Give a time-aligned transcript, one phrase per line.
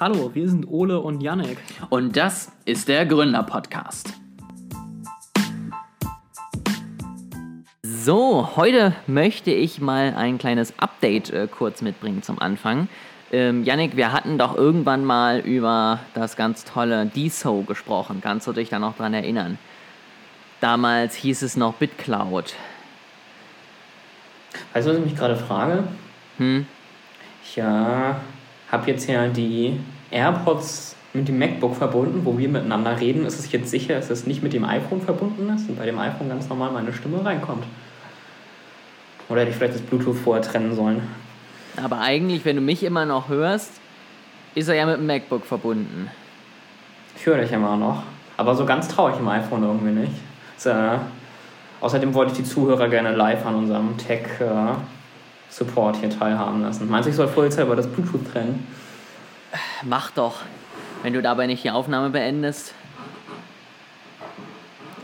[0.00, 1.56] Hallo, wir sind Ole und Yannick.
[1.88, 4.12] Und das ist der Gründer-Podcast.
[7.84, 12.88] So, heute möchte ich mal ein kleines Update äh, kurz mitbringen zum Anfang.
[13.30, 18.20] Ähm, Yannick, wir hatten doch irgendwann mal über das ganz tolle DSO gesprochen.
[18.20, 19.58] Kannst du dich da noch dran erinnern?
[20.60, 22.56] Damals hieß es noch BitCloud.
[24.72, 25.84] Weißt du, was ich mich gerade frage?
[26.38, 26.66] Hm?
[27.54, 28.14] Äh,
[28.70, 29.78] habe jetzt ja die
[30.10, 33.24] AirPods mit dem MacBook verbunden, wo wir miteinander reden.
[33.24, 35.98] Ist es jetzt sicher, dass es nicht mit dem iPhone verbunden ist und bei dem
[35.98, 37.64] iPhone ganz normal meine Stimme reinkommt?
[39.28, 41.02] Oder hätte ich vielleicht das Bluetooth vorher trennen sollen?
[41.82, 43.72] Aber eigentlich, wenn du mich immer noch hörst,
[44.54, 46.10] ist er ja mit dem MacBook verbunden.
[47.16, 48.02] Ich höre dich immer noch.
[48.36, 50.12] Aber so ganz traue ich im iPhone irgendwie nicht.
[50.56, 50.98] So, äh,
[51.80, 53.96] außerdem wollte ich die Zuhörer gerne live an unserem
[55.54, 56.88] Tech-Support hier teilhaben lassen.
[56.90, 58.66] Meinst du, ich soll vollzeit das Bluetooth trennen?
[59.84, 60.36] Mach doch,
[61.02, 62.74] wenn du dabei nicht die Aufnahme beendest.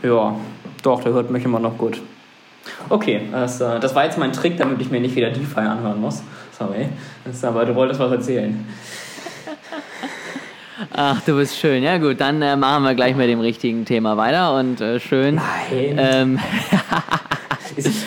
[0.03, 0.35] Ja,
[0.83, 2.01] doch, der hört mich immer noch gut.
[2.89, 6.01] Okay, das, äh, das war jetzt mein Trick, damit ich mir nicht wieder DeFi anhören
[6.01, 6.21] muss.
[6.57, 6.89] Sorry.
[7.23, 8.67] Das, aber du wolltest was erzählen.
[10.93, 11.83] Ach, du bist schön.
[11.83, 15.35] Ja gut, dann äh, machen wir gleich mit dem richtigen Thema weiter und äh, schön.
[15.35, 15.95] Nein.
[15.97, 16.39] Ähm,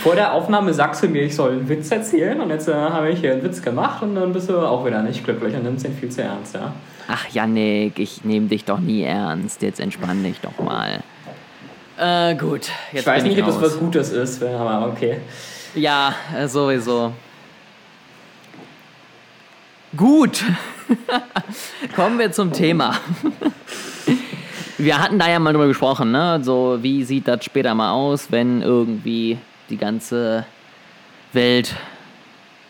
[0.02, 3.10] vor der Aufnahme sagst du mir, ich soll einen Witz erzählen und jetzt äh, habe
[3.10, 5.84] ich hier einen Witz gemacht und dann bist du auch wieder nicht glücklich und nimmst
[5.84, 6.72] ihn viel zu ernst, ja?
[7.08, 9.62] Ach, Yannick, ich nehme dich doch nie ernst.
[9.62, 11.02] Jetzt entspann dich doch mal.
[11.98, 12.70] Äh, gut.
[12.92, 15.18] Jetzt ich weiß nicht, ob das was Gutes ist, aber okay.
[15.74, 17.12] Ja, äh, sowieso.
[19.96, 20.44] Gut.
[21.96, 22.94] Kommen wir zum Thema.
[24.78, 26.40] wir hatten da ja mal drüber gesprochen, ne?
[26.42, 29.38] So, wie sieht das später mal aus, wenn irgendwie
[29.70, 30.46] die ganze
[31.32, 31.74] Welt,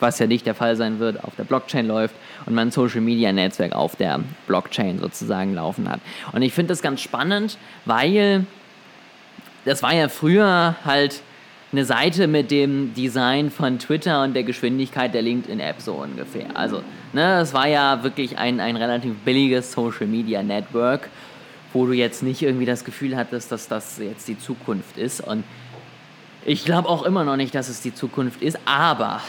[0.00, 2.14] was ja nicht der Fall sein wird, auf der Blockchain läuft
[2.46, 6.00] und man Social Media Netzwerk auf der Blockchain sozusagen laufen hat.
[6.32, 8.46] Und ich finde das ganz spannend, weil
[9.64, 11.22] das war ja früher halt
[11.72, 16.46] eine Seite mit dem Design von Twitter und der Geschwindigkeit der LinkedIn-App so ungefähr.
[16.54, 16.82] Also,
[17.12, 21.08] ne, es war ja wirklich ein, ein relativ billiges Social Media Network,
[21.72, 25.20] wo du jetzt nicht irgendwie das Gefühl hattest, dass das jetzt die Zukunft ist.
[25.20, 25.42] Und
[26.44, 29.20] ich glaube auch immer noch nicht, dass es die Zukunft ist, aber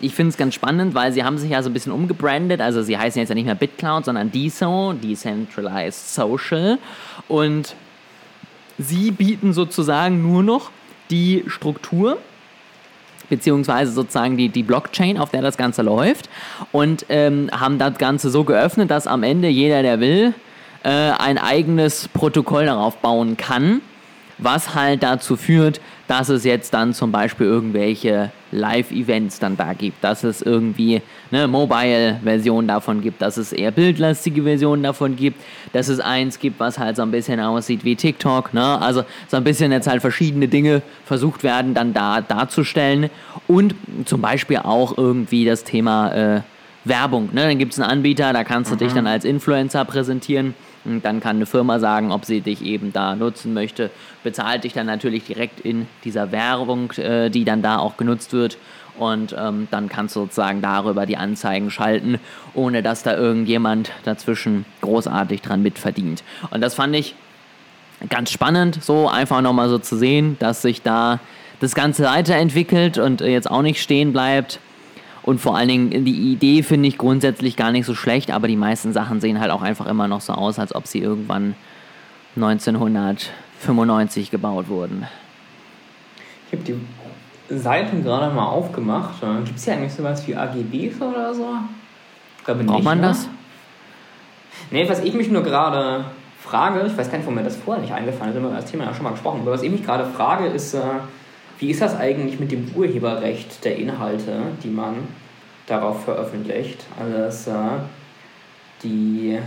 [0.00, 2.60] ich finde es ganz spannend, weil sie haben sich ja so ein bisschen umgebrandet.
[2.60, 6.78] Also sie heißen jetzt ja nicht mehr BitCloud, sondern DeSo, Decentralized Social.
[7.28, 7.76] Und
[8.78, 10.70] sie bieten sozusagen nur noch
[11.10, 12.18] die Struktur
[13.28, 16.28] beziehungsweise sozusagen die, die Blockchain, auf der das Ganze läuft
[16.70, 20.34] und ähm, haben das Ganze so geöffnet, dass am Ende jeder, der will,
[20.82, 23.80] äh, ein eigenes Protokoll darauf bauen kann,
[24.36, 25.80] was halt dazu führt,
[26.12, 31.00] dass es jetzt dann zum Beispiel irgendwelche Live-Events dann da gibt, dass es irgendwie
[31.30, 35.40] eine Mobile-Version davon gibt, dass es eher bildlastige Versionen davon gibt,
[35.72, 38.78] dass es eins gibt, was halt so ein bisschen aussieht wie TikTok, ne?
[38.82, 43.08] also so ein bisschen jetzt halt verschiedene Dinge versucht werden dann da darzustellen
[43.48, 43.74] und
[44.04, 46.40] zum Beispiel auch irgendwie das Thema äh,
[46.84, 47.48] Werbung, ne?
[47.48, 50.52] dann gibt es einen Anbieter, da kannst du dich dann als Influencer präsentieren
[50.84, 53.90] und dann kann eine Firma sagen, ob sie dich eben da nutzen möchte,
[54.24, 58.58] bezahlt dich dann natürlich direkt in dieser Werbung, äh, die dann da auch genutzt wird.
[58.98, 62.18] Und ähm, dann kannst du sozusagen darüber die Anzeigen schalten,
[62.52, 66.22] ohne dass da irgendjemand dazwischen großartig dran mitverdient.
[66.50, 67.14] Und das fand ich
[68.10, 71.20] ganz spannend, so einfach nochmal so zu sehen, dass sich da
[71.60, 74.58] das Ganze weiterentwickelt und jetzt auch nicht stehen bleibt.
[75.22, 78.56] Und vor allen Dingen, die Idee finde ich grundsätzlich gar nicht so schlecht, aber die
[78.56, 81.54] meisten Sachen sehen halt auch einfach immer noch so aus, als ob sie irgendwann
[82.36, 85.06] 1995 gebaut wurden.
[86.50, 86.74] Ich habe die
[87.56, 89.20] Seiten gerade mal aufgemacht.
[89.44, 91.54] Gibt es hier eigentlich sowas wie AGBs oder so?
[92.38, 93.06] Ich glaube Braucht nicht, man ne?
[93.08, 93.28] das?
[94.70, 96.06] Nee, was ich mich nur gerade
[96.40, 98.70] frage, ich weiß gar nicht, warum mir das vorher nicht eingefallen ist, wir haben das
[98.70, 100.80] Thema ja schon mal gesprochen, aber was ich mich gerade frage, ist, äh,
[101.58, 104.96] wie ist das eigentlich mit dem Urheberrecht der Inhalte, die man
[105.66, 106.84] darauf veröffentlicht?
[107.00, 107.52] Also, es, äh,
[108.82, 109.38] die,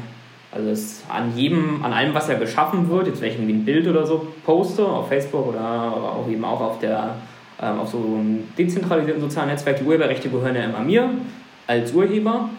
[0.51, 3.87] also es an jedem, an allem, was ja geschaffen wird, jetzt wenn ich ein Bild
[3.87, 7.15] oder so poste, auf Facebook oder auch eben auch auf der
[7.61, 11.09] ähm, auf so einem dezentralisierten sozialen Netzwerk, die Urheberrechte gehören ja immer mir
[11.67, 12.49] als Urheber.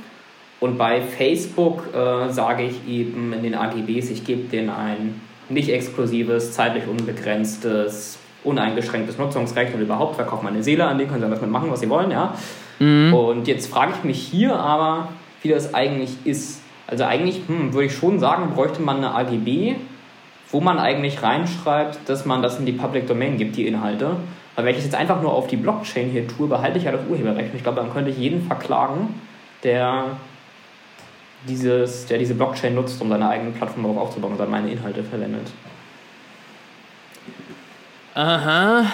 [0.59, 5.21] Und bei Facebook äh, sage ich eben in den AGBs, ich gebe denen ein
[5.51, 11.29] nicht exklusives, zeitlich unbegrenztes, uneingeschränktes Nutzungsrecht und überhaupt verkauft meine Seele an, die können sie
[11.29, 12.35] damit machen, was sie wollen, ja.
[12.79, 15.09] Und jetzt frage ich mich hier aber,
[15.43, 16.63] wie das eigentlich ist.
[16.87, 19.77] Also eigentlich hm, würde ich schon sagen, bräuchte man eine AGB,
[20.51, 24.17] wo man eigentlich reinschreibt, dass man das in die Public Domain gibt, die Inhalte.
[24.55, 26.93] Weil wenn ich es jetzt einfach nur auf die Blockchain hier tue, behalte ich ja
[26.93, 27.51] das Urheberrecht.
[27.51, 29.21] Und ich glaube, dann könnte ich jeden verklagen,
[29.63, 30.17] der
[31.47, 35.03] dieses, der diese Blockchain nutzt, um seine eigene Plattform darauf aufzubauen und dann meine Inhalte
[35.03, 35.49] verwendet.
[38.15, 38.87] Aha.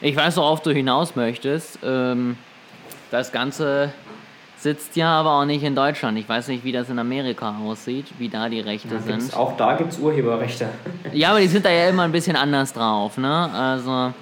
[0.00, 1.78] Ich weiß, worauf du hinaus möchtest.
[1.82, 2.36] Ähm,
[3.14, 3.92] das Ganze
[4.58, 6.18] sitzt ja aber auch nicht in Deutschland.
[6.18, 9.36] Ich weiß nicht, wie das in Amerika aussieht, wie da die Rechte Da sind.
[9.36, 10.68] auch da gibt es Urheberrechte.
[11.12, 13.50] Ja, aber die sind da ja immer ein bisschen anders drauf, ne?
[13.54, 14.12] Also,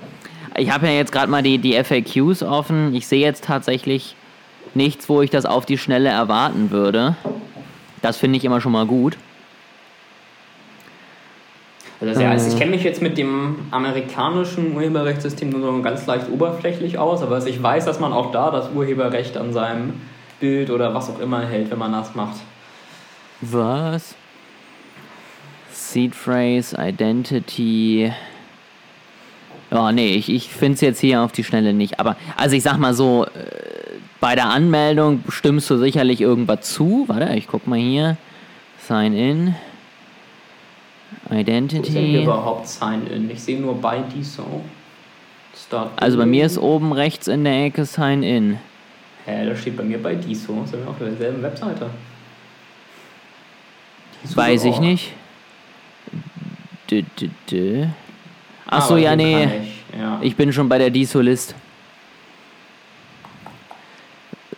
[0.58, 2.94] ich habe ja jetzt gerade mal die, die FAQs offen.
[2.94, 4.14] Ich sehe jetzt tatsächlich
[4.74, 7.16] nichts, wo ich das auf die Schnelle erwarten würde.
[8.02, 9.16] Das finde ich immer schon mal gut.
[12.02, 12.52] Also sehr, also Äh.
[12.52, 17.44] ich kenne mich jetzt mit dem amerikanischen Urheberrechtssystem nur so ganz leicht oberflächlich aus, aber
[17.46, 19.94] ich weiß, dass man auch da das Urheberrecht an seinem
[20.40, 22.36] Bild oder was auch immer hält, wenn man das macht.
[23.40, 24.16] Was?
[25.70, 28.12] Seed Phrase, Identity.
[29.70, 31.98] Ja, nee, ich, ich finde es jetzt hier auf die Schnelle nicht.
[32.00, 33.28] Aber, also ich sag mal so, äh,
[34.20, 37.04] bei der Anmeldung stimmst du sicherlich irgendwas zu.
[37.06, 38.16] Warte, ich guck mal hier.
[38.86, 39.54] Sign in.
[41.34, 42.22] Wo ist denn hier Identity.
[42.22, 43.30] überhaupt Sign-In?
[43.30, 44.62] Ich sehe nur bei DSO.
[45.56, 48.58] Start Also bei mir ist oben rechts in der Ecke Sign in.
[49.26, 50.64] Hä, das steht bei mir bei DSO.
[50.66, 51.90] Sind wir auf derselben Webseite?
[54.34, 55.12] Weiß ich nicht.
[56.90, 57.02] Dü,
[57.50, 57.86] dü.
[58.66, 59.44] Ah, Achso, aber ja, nee.
[59.44, 59.98] Ich.
[59.98, 60.18] Ja.
[60.22, 61.54] Ich bin schon bei der DISO-List.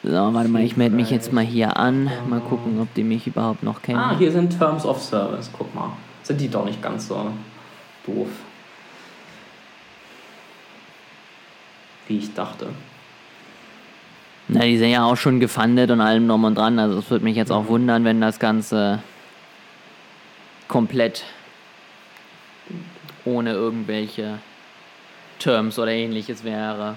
[0.02, 2.10] So, warte mal, ich melde mich jetzt mal hier an.
[2.28, 3.98] Mal gucken, ob die mich überhaupt noch kennen.
[3.98, 5.50] ah, hier sind Terms of Service.
[5.56, 5.90] Guck mal.
[6.24, 7.30] Sind die doch nicht ganz so
[8.06, 8.28] doof.
[12.08, 12.70] Wie ich dachte.
[14.48, 16.78] Na, die sind ja auch schon gefundet und allem drum und dran.
[16.78, 19.02] Also es würde mich jetzt auch wundern, wenn das Ganze
[20.66, 21.24] komplett
[23.24, 24.38] ohne irgendwelche
[25.38, 26.96] Terms oder ähnliches wäre.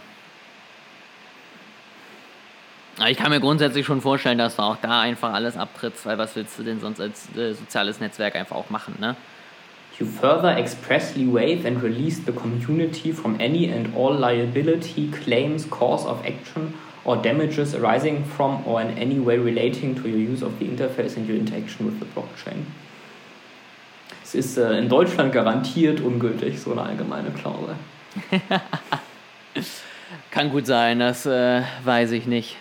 [3.05, 6.35] Ich kann mir grundsätzlich schon vorstellen, dass du auch da einfach alles abtrittst, weil was
[6.35, 9.15] willst du denn sonst als äh, soziales Netzwerk einfach auch machen, ne?
[9.99, 16.07] You further expressly waive and release the community from any and all liability, claims, cause
[16.07, 20.51] of action, or damages arising from or in any way relating to your use of
[20.59, 22.65] the interface and your interaction with the blockchain.
[24.23, 27.75] Es ist äh, in Deutschland garantiert ungültig, so eine allgemeine Klausel.
[30.31, 32.57] Kann gut sein, das äh, weiß ich nicht.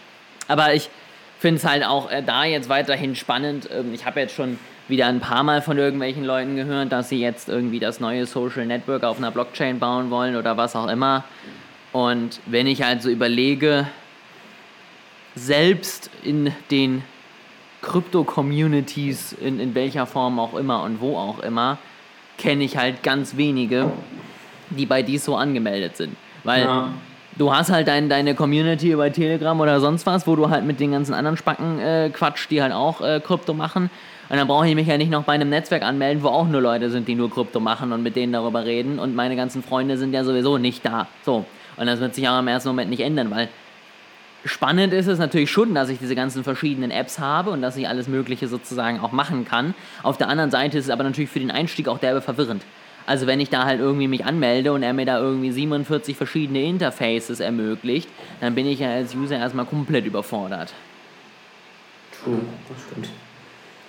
[0.49, 0.91] Aber ich
[1.39, 3.69] finde es halt auch äh, da jetzt weiterhin spannend.
[3.73, 4.59] Ähm, ich habe jetzt schon
[4.89, 8.67] wieder ein paar Mal von irgendwelchen Leuten gehört, dass sie jetzt irgendwie das neue Social
[8.67, 11.25] Network auf einer Blockchain bauen wollen oder was auch immer.
[11.93, 13.87] Und wenn ich halt so überlege,
[15.35, 17.03] selbst in den
[17.83, 21.79] Krypto-Communities, in, in welcher Form auch immer und wo auch immer,
[22.39, 23.91] kenne ich halt ganz wenige,
[24.71, 26.17] die bei dies so angemeldet sind.
[26.45, 26.93] Weil Ja.
[27.39, 30.81] Du hast halt dein, deine Community über Telegram oder sonst was, wo du halt mit
[30.81, 33.91] den ganzen anderen Spacken äh, quatscht, die halt auch äh, Krypto machen.
[34.29, 36.61] Und dann brauche ich mich ja nicht noch bei einem Netzwerk anmelden, wo auch nur
[36.61, 38.99] Leute sind, die nur Krypto machen und mit denen darüber reden.
[38.99, 41.07] Und meine ganzen Freunde sind ja sowieso nicht da.
[41.25, 41.45] So.
[41.77, 43.49] Und das wird sich auch im ersten Moment nicht ändern, weil
[44.45, 47.89] spannend ist es natürlich schon, dass ich diese ganzen verschiedenen Apps habe und dass ich
[47.89, 49.75] alles Mögliche sozusagen auch machen kann.
[50.03, 52.63] Auf der anderen Seite ist es aber natürlich für den Einstieg auch derbe verwirrend.
[53.07, 56.63] Also wenn ich da halt irgendwie mich anmelde und er mir da irgendwie 47 verschiedene
[56.63, 58.09] Interfaces ermöglicht,
[58.41, 60.75] dann bin ich ja als User erstmal komplett überfordert.
[62.23, 63.09] True, das stimmt.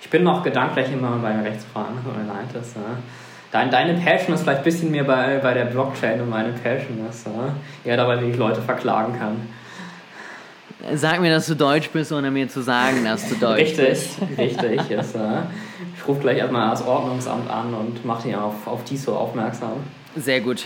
[0.00, 2.46] Ich bin noch gedanklich immer bei den Rechtsfragen, tut mir leid.
[2.54, 2.78] Das, äh,
[3.50, 7.04] dein, deine Passion ist vielleicht ein bisschen mehr bei, bei der Blockchain und meine Passion
[7.10, 9.36] ist, äh, ja, dabei, wie ich Leute verklagen kann.
[10.94, 14.18] Sag mir, dass du Deutsch bist, ohne mir zu sagen, dass du Deutsch Richtig, bist.
[14.38, 14.90] richtig.
[14.90, 15.18] Ist, äh,
[16.08, 19.74] rufe gleich erstmal das Ordnungsamt an und mache die auf, auf die so aufmerksam.
[20.16, 20.64] Sehr gut.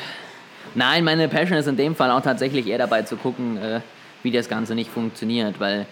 [0.74, 3.80] Nein, meine Passion ist in dem Fall auch tatsächlich eher dabei zu gucken, äh,
[4.22, 5.86] wie das Ganze nicht funktioniert, weil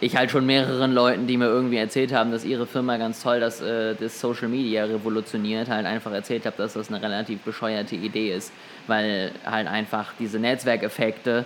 [0.00, 3.40] ich halt schon mehreren Leuten, die mir irgendwie erzählt haben, dass ihre Firma ganz toll
[3.40, 7.96] das, äh, das Social Media revolutioniert, halt einfach erzählt habe, dass das eine relativ bescheuerte
[7.96, 8.52] Idee ist,
[8.86, 11.44] weil halt einfach diese Netzwerkeffekte,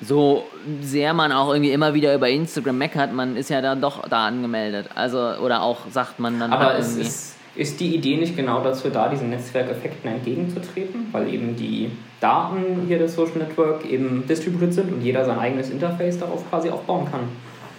[0.00, 0.44] so
[0.80, 4.26] sehr man auch irgendwie immer wieder über Instagram meckert, man ist ja dann doch da
[4.26, 4.86] angemeldet.
[4.94, 8.88] Also, oder auch sagt man dann Aber es ist, ist die Idee nicht genau dazu
[8.90, 11.90] da, diesen Netzwerkeffekten entgegenzutreten, weil eben die
[12.20, 16.70] Daten hier des Social Network eben distributed sind und jeder sein eigenes Interface darauf quasi
[16.70, 17.20] aufbauen kann.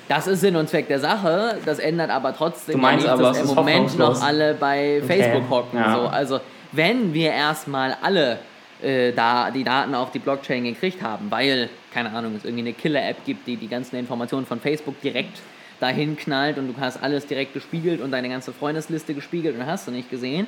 [0.10, 1.58] Das ist Sinn und Zweck der Sache.
[1.66, 5.02] Das ändert aber trotzdem Du meinst ja nicht, aber, dass im Moment noch alle bei
[5.06, 5.78] Facebook hocken.
[5.78, 5.96] ja.
[5.96, 6.08] So.
[6.08, 6.40] Also
[6.72, 8.40] wenn wir erstmal alle
[8.82, 12.74] äh, da die Daten auf die Blockchain gekriegt haben, weil, keine Ahnung, es irgendwie eine
[12.74, 15.40] Killer-App gibt, die die ganzen Informationen von Facebook direkt
[15.80, 19.88] dahin knallt und du hast alles direkt gespiegelt und deine ganze Freundesliste gespiegelt und hast
[19.88, 20.48] du nicht gesehen.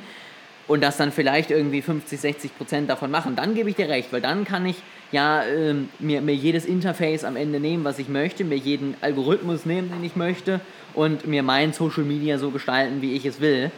[0.68, 4.14] und das dann vielleicht irgendwie 50, 60 Prozent davon machen, dann gebe ich dir recht,
[4.14, 4.78] weil dann kann ich
[5.12, 9.66] ja ähm, mir, mir jedes Interface am Ende nehmen, was ich möchte, mir jeden Algorithmus
[9.66, 10.62] nehmen, den ich möchte
[10.94, 13.72] und mir mein Social Media so gestalten, wie ich es will.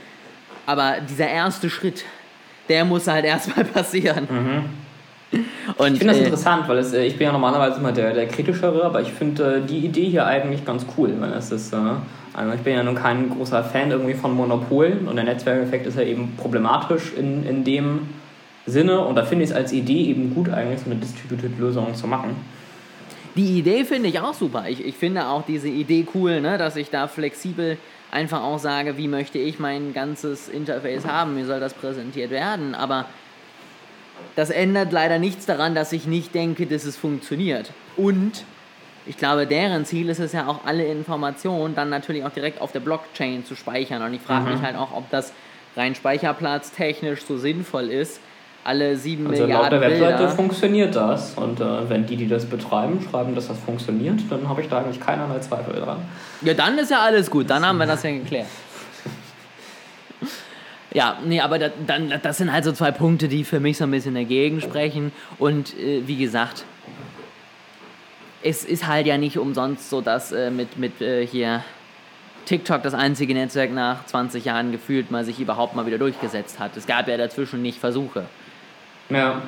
[0.65, 2.05] Aber dieser erste Schritt,
[2.69, 4.27] der muss halt erstmal passieren.
[5.77, 8.13] Und, ich finde das äh, interessant, weil es, äh, ich bin ja normalerweise immer der,
[8.13, 11.73] der kritischere, aber ich finde äh, die Idee hier eigentlich ganz cool, weil es ist,
[11.73, 11.77] äh,
[12.33, 15.97] also ich bin ja nun kein großer Fan irgendwie von Monopolen und der Netzwerkeffekt ist
[15.97, 18.01] ja eben problematisch in, in dem
[18.65, 22.07] Sinne und da finde ich es als Idee eben gut eigentlich so eine Distributed-Lösung zu
[22.07, 22.35] machen.
[23.35, 24.65] Die Idee finde ich auch super.
[24.67, 27.77] Ich, ich finde auch diese Idee cool, ne, dass ich da flexibel
[28.13, 32.75] einfach auch sage, wie möchte ich mein ganzes Interface haben, wie soll das präsentiert werden,
[32.75, 33.05] aber
[34.35, 37.71] das ändert leider nichts daran, dass ich nicht denke, dass es funktioniert.
[37.97, 38.45] Und
[39.05, 42.71] ich glaube, deren Ziel ist es ja auch, alle Informationen dann natürlich auch direkt auf
[42.71, 44.01] der Blockchain zu speichern.
[44.01, 44.53] Und ich frage mhm.
[44.53, 45.33] mich halt auch, ob das
[45.75, 48.21] rein speicherplatztechnisch so sinnvoll ist.
[48.63, 49.71] Alle sieben also Milliarden.
[49.71, 50.29] Laut der Webseite Bilder.
[50.29, 51.33] funktioniert das.
[51.35, 54.79] Und äh, wenn die, die das betreiben, schreiben, dass das funktioniert, dann habe ich da
[54.79, 55.97] eigentlich keinerlei Zweifel dran.
[56.41, 57.49] Ja, dann ist ja alles gut.
[57.49, 58.47] Dann haben wir das ja geklärt.
[60.93, 63.83] Ja, nee, aber das, dann, das sind halt so zwei Punkte, die für mich so
[63.83, 65.11] ein bisschen dagegen sprechen.
[65.39, 66.65] Und äh, wie gesagt,
[68.43, 71.63] es ist halt ja nicht umsonst so, dass äh, mit, mit äh, hier
[72.45, 76.77] TikTok das einzige Netzwerk nach 20 Jahren gefühlt mal sich überhaupt mal wieder durchgesetzt hat.
[76.77, 78.25] Es gab ja dazwischen nicht Versuche.
[79.13, 79.41] Ja.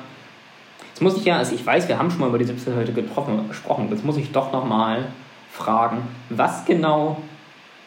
[0.88, 3.88] Jetzt muss ich ja, also ich weiß, wir haben schon mal über diese getroffen, gesprochen,
[3.90, 5.04] jetzt muss ich doch nochmal
[5.50, 5.98] fragen,
[6.30, 7.18] was genau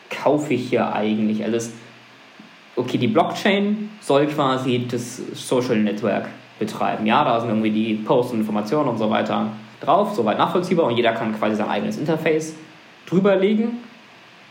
[0.10, 1.44] kaufe ich hier eigentlich?
[1.44, 1.74] Also es,
[2.76, 6.28] okay, die Blockchain soll quasi das Social Network
[6.60, 7.06] betreiben.
[7.08, 9.48] Ja, da sind irgendwie die Posts und Informationen und so weiter
[9.82, 12.54] drauf, soweit nachvollziehbar und jeder kann quasi sein eigenes Interface
[13.08, 13.78] drüberlegen.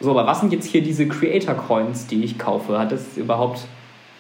[0.01, 2.79] So, aber was sind jetzt hier diese Creator Coins, die ich kaufe?
[2.79, 3.67] Hat das überhaupt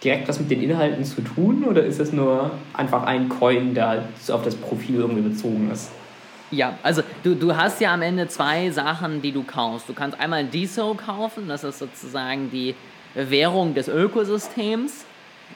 [0.02, 4.08] direkt was mit den Inhalten zu tun oder ist es nur einfach ein Coin, der
[4.30, 5.90] auf das Profil irgendwie bezogen ist?
[6.50, 9.88] Ja, also du, du hast ja am Ende zwei Sachen, die du kaufst.
[9.88, 12.74] Du kannst einmal DSO kaufen, das ist sozusagen die
[13.14, 15.04] Währung des Ökosystems,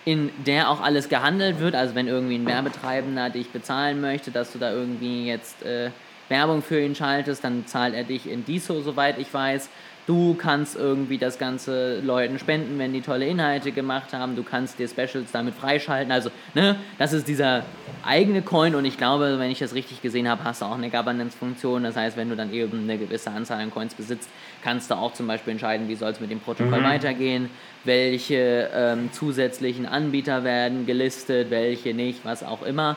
[0.05, 1.75] in der auch alles gehandelt wird.
[1.75, 5.91] Also wenn irgendwie ein Werbetreibender dich bezahlen möchte, dass du da irgendwie jetzt äh,
[6.29, 9.71] Werbung für ihn schaltest, dann zahlt er dich in DISO, soweit ich weiß.
[10.07, 14.35] Du kannst irgendwie das Ganze Leuten spenden, wenn die tolle Inhalte gemacht haben.
[14.35, 16.11] Du kannst dir Specials damit freischalten.
[16.11, 17.63] Also, ne, das ist dieser
[18.05, 20.91] eigene Coin und ich glaube, wenn ich das richtig gesehen habe, hast du auch eine
[20.91, 21.85] Governance-Funktion.
[21.85, 24.29] Das heißt, wenn du dann eben eine gewisse Anzahl an Coins besitzt,
[24.65, 26.85] kannst du auch zum Beispiel entscheiden, wie soll es mit dem Protokoll mhm.
[26.85, 27.49] weitergehen,
[27.85, 32.97] welche ähm, zusätzlichen Anbieter werden gelistet, welche nicht, was auch immer.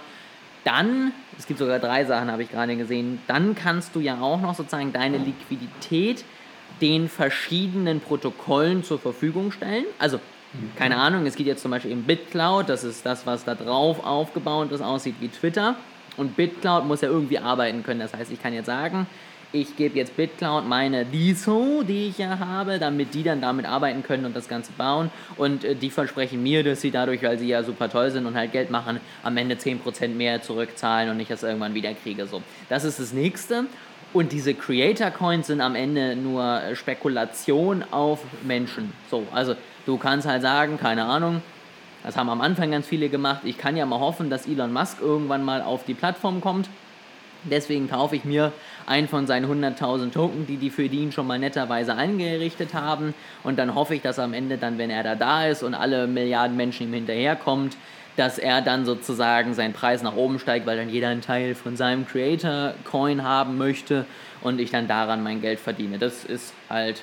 [0.64, 4.42] Dann, es gibt sogar drei Sachen, habe ich gerade gesehen, dann kannst du ja auch
[4.42, 6.26] noch sozusagen deine Liquidität
[6.82, 9.86] den verschiedenen Protokollen zur Verfügung stellen.
[10.00, 10.20] Also,
[10.76, 14.06] keine Ahnung, es geht jetzt zum Beispiel eben BitCloud, das ist das, was da drauf
[14.06, 15.76] aufgebaut ist, aussieht wie Twitter.
[16.18, 18.00] Und BitCloud muss ja irgendwie arbeiten können.
[18.00, 19.06] Das heißt, ich kann jetzt sagen,
[19.56, 24.04] ich gebe jetzt BitCloud meine DISO, die ich ja habe, damit die dann damit arbeiten
[24.04, 25.10] können und das Ganze bauen.
[25.38, 28.36] Und äh, die versprechen mir, dass sie dadurch, weil sie ja super toll sind und
[28.36, 32.28] halt Geld machen, am Ende 10% mehr zurückzahlen und ich das irgendwann wieder kriege.
[32.28, 33.66] So, das ist das nächste.
[34.16, 38.94] Und diese Creator Coins sind am Ende nur Spekulation auf Menschen.
[39.12, 39.56] So, also
[39.86, 41.42] du kannst halt sagen, keine Ahnung,
[42.02, 43.42] das haben am Anfang ganz viele gemacht.
[43.44, 46.70] Ich kann ja mal hoffen, dass Elon Musk irgendwann mal auf die Plattform kommt.
[47.44, 48.54] Deswegen kaufe ich mir
[48.86, 53.14] einen von seinen 100.000 Token, die die für ihn schon mal netterweise eingerichtet haben.
[53.44, 56.08] Und dann hoffe ich, dass am Ende dann, wenn er da da ist und alle
[56.08, 57.76] Milliarden Menschen ihm hinterherkommt,
[58.16, 61.76] dass er dann sozusagen seinen Preis nach oben steigt, weil dann jeder einen Teil von
[61.76, 64.06] seinem Creator-Coin haben möchte
[64.42, 65.98] und ich dann daran mein Geld verdiene.
[65.98, 67.02] Das ist halt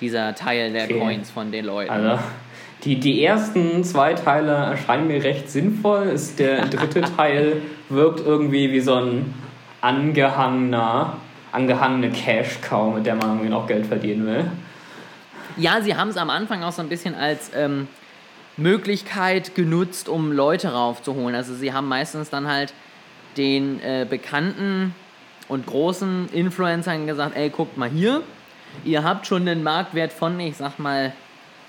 [0.00, 0.98] dieser Teil der okay.
[0.98, 1.90] Coins von den Leuten.
[1.90, 2.18] Also,
[2.84, 6.08] die, die ersten zwei Teile erscheinen mir recht sinnvoll.
[6.08, 9.34] Ist der dritte Teil wirkt irgendwie wie so ein
[9.80, 11.16] angehangener,
[11.52, 14.50] angehangene Cash-Cow, mit der man irgendwie noch Geld verdienen will.
[15.56, 17.88] Ja, sie haben es am Anfang auch so ein bisschen als ähm,
[18.56, 21.34] Möglichkeit genutzt, um Leute raufzuholen.
[21.34, 22.74] Also sie haben meistens dann halt
[23.36, 24.94] den äh, bekannten
[25.48, 28.22] und großen Influencern gesagt, ey, guckt mal hier,
[28.84, 31.12] ihr habt schon einen Marktwert von, ich sag mal,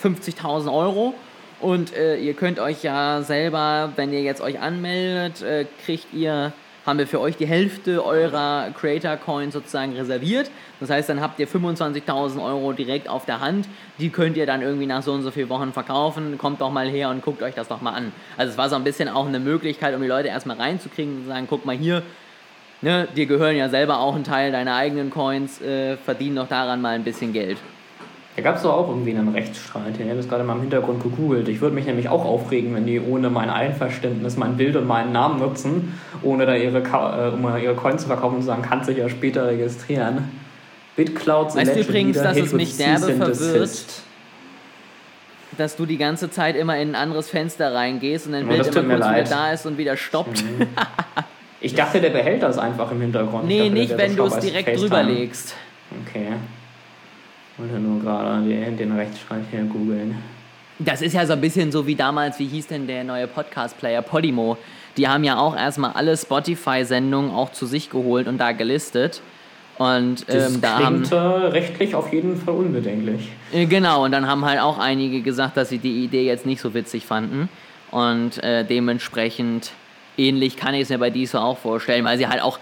[0.02, 1.14] 50.000 Euro
[1.60, 6.52] und äh, ihr könnt euch ja selber, wenn ihr jetzt euch anmeldet, äh, kriegt ihr
[6.86, 10.52] haben wir für euch die Hälfte eurer Creator Coins sozusagen reserviert.
[10.80, 13.68] Das heißt, dann habt ihr 25.000 Euro direkt auf der Hand.
[14.00, 16.38] Die könnt ihr dann irgendwie nach so und so vielen Wochen verkaufen.
[16.38, 18.12] Kommt doch mal her und guckt euch das doch mal an.
[18.38, 21.22] Also es war so ein bisschen auch eine Möglichkeit, um die Leute erstmal reinzukriegen und
[21.24, 22.04] zu sagen, guck mal hier,
[22.82, 26.82] ne, dir gehören ja selber auch ein Teil deiner eigenen Coins, äh, verdien doch daran
[26.82, 27.58] mal ein bisschen Geld.
[28.36, 29.94] Da gab es doch auch irgendwie einen Rechtsstreit.
[30.00, 31.48] Ich habe das gerade mal im Hintergrund gegoogelt.
[31.50, 35.12] Ich würde mich nämlich auch aufregen, wenn die ohne mein Einverständnis mein Bild und meinen
[35.12, 38.64] Namen nutzen, ohne da ihre, Ka äh, um ihre Coins zu verkaufen und zu sagen,
[38.64, 40.32] kannst dich ja später registrieren.
[40.96, 43.86] BitCloud Weißt du übrigens, dass es mich derbe verwirrt,
[45.58, 48.96] dass du die ganze Zeit immer in ein anderes Fenster reingehst und dein Bild immer
[48.96, 50.44] kurz wieder da ist und wieder stoppt.
[51.62, 53.46] Ich dachte, der behält das einfach im Hintergrund.
[53.46, 55.56] Nee, dachte, nicht, wenn du es direkt drüber legst.
[56.06, 56.34] Okay.
[57.58, 60.16] Wollte nur gerade den, den Rechtsstreit hier googeln.
[60.80, 64.02] Das ist ja so ein bisschen so wie damals, wie hieß denn der neue Podcast-Player
[64.02, 64.58] Podimo?
[64.98, 69.22] Die haben ja auch erstmal alle Spotify-Sendungen auch zu sich geholt und da gelistet.
[69.78, 71.04] Und ähm, da haben.
[71.04, 73.30] klingt äh, rechtlich auf jeden Fall unbedenklich.
[73.52, 76.62] Äh, Genau, und dann haben halt auch einige gesagt, dass sie die Idee jetzt nicht
[76.62, 77.50] so witzig fanden.
[77.92, 79.72] Und äh, dementsprechend
[80.18, 82.60] ähnlich kann ich es mir bei Diesel auch vorstellen, weil sie halt auch.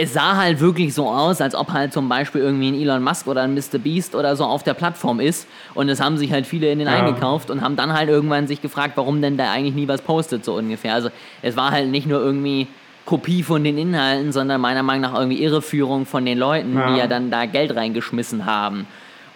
[0.00, 3.26] Es sah halt wirklich so aus, als ob halt zum Beispiel irgendwie ein Elon Musk
[3.26, 3.78] oder ein Mr.
[3.82, 5.48] Beast oder so auf der Plattform ist.
[5.74, 6.94] Und es haben sich halt viele in den Ja.
[6.94, 10.44] eingekauft und haben dann halt irgendwann sich gefragt, warum denn da eigentlich nie was postet,
[10.44, 10.94] so ungefähr.
[10.94, 11.10] Also
[11.42, 12.68] es war halt nicht nur irgendwie
[13.06, 16.92] Kopie von den Inhalten, sondern meiner Meinung nach irgendwie Irreführung von den Leuten, Ja.
[16.92, 18.86] die ja dann da Geld reingeschmissen haben.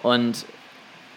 [0.05, 0.45] Und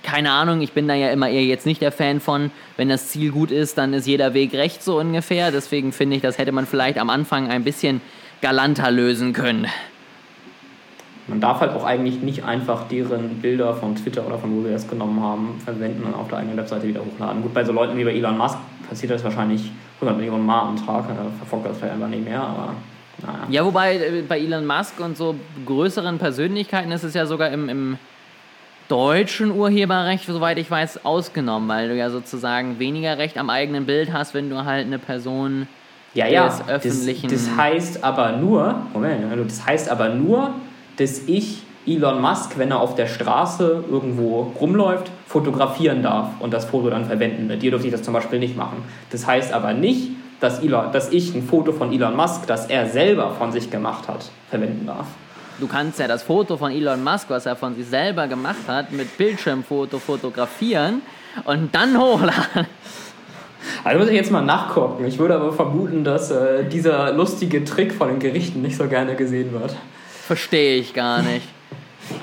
[0.02, 3.10] keine Ahnung, ich bin da ja immer eher jetzt nicht der Fan von, wenn das
[3.10, 5.52] Ziel gut ist, dann ist jeder Weg recht so ungefähr.
[5.52, 8.02] Deswegen finde ich, das hätte man vielleicht am Anfang ein bisschen
[8.42, 9.68] galanter lösen können.
[11.28, 14.72] Man darf halt auch eigentlich nicht einfach deren Bilder von Twitter oder von wo sie
[14.72, 17.42] das genommen haben, verwenden und auf der eigenen Webseite wieder hochladen.
[17.42, 20.76] Gut, bei so Leuten wie bei Elon Musk passiert das wahrscheinlich 100 Millionen Mal am
[20.76, 21.06] Tag.
[21.10, 22.76] Er verfolgt das vielleicht einfach nicht mehr, aber
[23.26, 23.40] naja.
[23.50, 27.70] Ja, wobei äh, bei Elon Musk und so größeren Persönlichkeiten ist es ja sogar im,
[27.70, 27.98] im
[28.88, 34.14] deutschen Urheberrecht, soweit ich weiß, ausgenommen, weil du ja sozusagen weniger Recht am eigenen Bild
[34.14, 35.68] hast, wenn du halt eine Person
[36.16, 40.52] Ja, ja, des öffentlichen- Das, das heißt aber nur, Moment, das heißt aber nur,
[40.98, 46.66] dass ich Elon Musk, wenn er auf der Straße irgendwo rumläuft, fotografieren darf und das
[46.66, 47.46] Foto dann verwenden.
[47.48, 48.78] Mit dir dürfte ich das zum Beispiel nicht machen.
[49.12, 52.88] Das heißt aber nicht, dass, Elon, dass ich ein Foto von Elon Musk, das er
[52.88, 55.06] selber von sich gemacht hat, verwenden darf.
[55.60, 58.92] Du kannst ja das Foto von Elon Musk, was er von sich selber gemacht hat,
[58.92, 61.02] mit Bildschirmfoto fotografieren
[61.46, 62.66] und dann hochladen.
[63.84, 65.06] Also muss ich jetzt mal nachgucken.
[65.06, 69.16] Ich würde aber vermuten, dass äh, dieser lustige Trick von den Gerichten nicht so gerne
[69.16, 69.76] gesehen wird.
[70.26, 71.48] Verstehe ich gar nicht.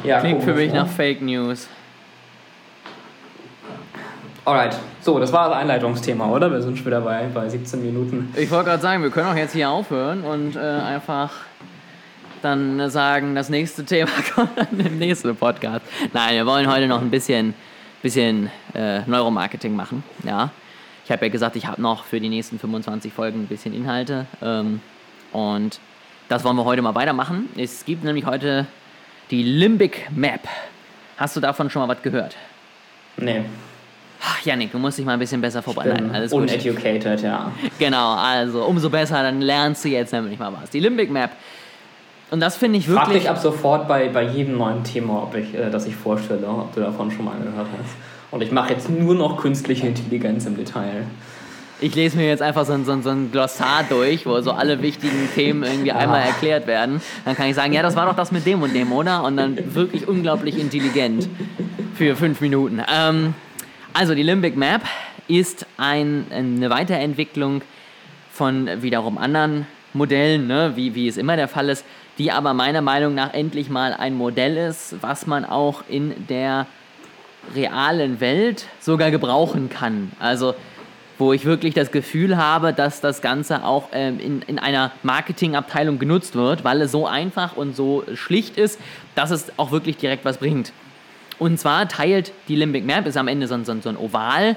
[0.05, 0.79] Ja, Klingt für komisch, mich ne?
[0.79, 1.67] nach Fake News.
[4.45, 6.51] Alright, so, das war das Einleitungsthema, oder?
[6.53, 8.33] Wir sind schon wieder bei, bei 17 Minuten.
[8.37, 11.33] Ich wollte gerade sagen, wir können auch jetzt hier aufhören und äh, einfach
[12.43, 15.85] dann sagen, das nächste Thema kommt dann im nächsten Podcast.
[16.13, 17.55] Nein, wir wollen heute noch ein bisschen,
[18.03, 20.03] bisschen äh, Neuromarketing machen.
[20.25, 20.51] Ja.
[21.05, 24.27] Ich habe ja gesagt, ich habe noch für die nächsten 25 Folgen ein bisschen Inhalte.
[24.41, 24.81] Ähm,
[25.33, 25.81] und
[26.29, 27.49] das wollen wir heute mal weitermachen.
[27.57, 28.67] Es gibt nämlich heute
[29.31, 30.47] die Limbic Map.
[31.17, 32.37] Hast du davon schon mal was gehört?
[33.17, 33.45] Nee,
[34.25, 36.11] Ach, Janik, du musst dich mal ein bisschen besser vorbereiten.
[36.13, 36.43] Alles gut.
[36.43, 37.51] uneducated, ja.
[37.79, 40.71] Genau, also umso besser, dann lernst du jetzt nämlich mal was.
[40.71, 41.31] Die Limbic Map.
[42.31, 43.25] Und das finde ich Frag wirklich.
[43.25, 46.73] dich ab sofort bei, bei jedem neuen Thema, ob ich, äh, das ich vorstelle, ob
[46.73, 47.97] du davon schon mal gehört hast.
[48.33, 51.05] Und ich mache jetzt nur noch künstliche Intelligenz im Detail.
[51.81, 54.53] Ich lese mir jetzt einfach so ein, so, ein, so ein Glossar durch, wo so
[54.53, 57.03] alle wichtigen Themen irgendwie einmal erklärt werden.
[57.27, 59.23] Dann kann ich sagen, ja, das war doch das mit dem und dem, oder?
[59.23, 61.29] Und dann wirklich unglaublich intelligent
[61.95, 62.81] für fünf Minuten.
[62.91, 63.35] Ähm,
[63.93, 64.81] also die Limbic Map
[65.29, 67.61] ist ein, eine Weiterentwicklung
[68.33, 71.85] von wiederum anderen Modellen, ne, wie, wie es immer der Fall ist,
[72.17, 76.67] die aber meiner Meinung nach endlich mal ein Modell ist, was man auch in der
[77.55, 80.13] realen Welt sogar gebrauchen kann.
[80.19, 80.55] Also
[81.19, 85.99] wo ich wirklich das Gefühl habe, dass das Ganze auch ähm, in, in einer Marketingabteilung
[85.99, 88.81] genutzt wird, weil es so einfach und so schlicht ist,
[89.15, 90.73] dass es auch wirklich direkt was bringt.
[91.39, 94.57] Und zwar teilt die Limbic Map, ist am Ende so so so ein Oval,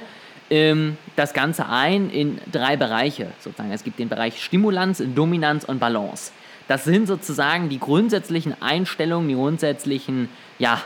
[0.49, 3.71] ähm, das Ganze ein in drei Bereiche sozusagen.
[3.71, 6.31] Es gibt den Bereich Stimulanz, Dominanz und Balance.
[6.67, 10.81] Das sind sozusagen die grundsätzlichen Einstellungen, die grundsätzlichen ja,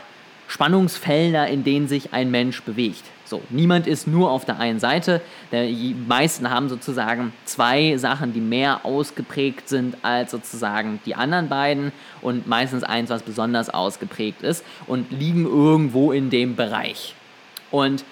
[0.50, 3.04] Spannungsfelder, in denen sich ein Mensch bewegt.
[3.24, 5.20] So, niemand ist nur auf der einen Seite.
[5.52, 11.92] Die meisten haben sozusagen zwei Sachen, die mehr ausgeprägt sind als sozusagen die anderen beiden
[12.20, 17.14] und meistens eins, was besonders ausgeprägt ist und liegen irgendwo in dem Bereich.
[17.70, 18.04] Und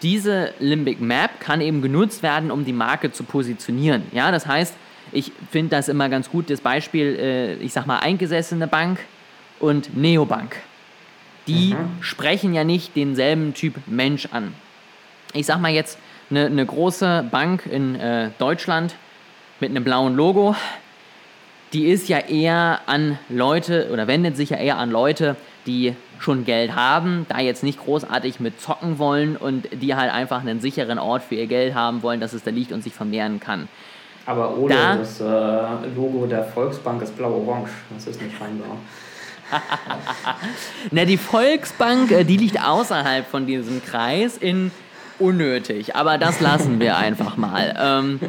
[0.00, 4.04] diese Limbic Map kann eben genutzt werden, um die Marke zu positionieren.
[4.12, 4.74] Ja, das heißt,
[5.12, 9.00] ich finde das immer ganz gut, das Beispiel, äh, ich sag mal, eingesessene Bank
[9.60, 10.56] und Neobank.
[11.46, 14.54] Die sprechen ja nicht denselben Typ Mensch an.
[15.32, 15.98] Ich sag mal jetzt,
[16.30, 18.94] eine, eine große Bank in äh, Deutschland
[19.60, 20.56] mit einem blauen Logo,
[21.72, 26.44] die ist ja eher an Leute oder wendet sich ja eher an Leute, die schon
[26.44, 30.98] Geld haben, da jetzt nicht großartig mit zocken wollen und die halt einfach einen sicheren
[30.98, 33.68] Ort für ihr Geld haben wollen, dass es da liegt und sich vermehren kann.
[34.24, 35.24] Aber ohne Da- das äh,
[35.94, 37.70] Logo der Volksbank ist blau-orange.
[37.94, 38.78] Das ist nicht scheinbar.
[40.90, 44.70] Na, die Volksbank, äh, die liegt außerhalb von diesem Kreis in
[45.18, 47.74] unnötig, aber das lassen wir einfach mal.
[47.78, 48.20] Ähm,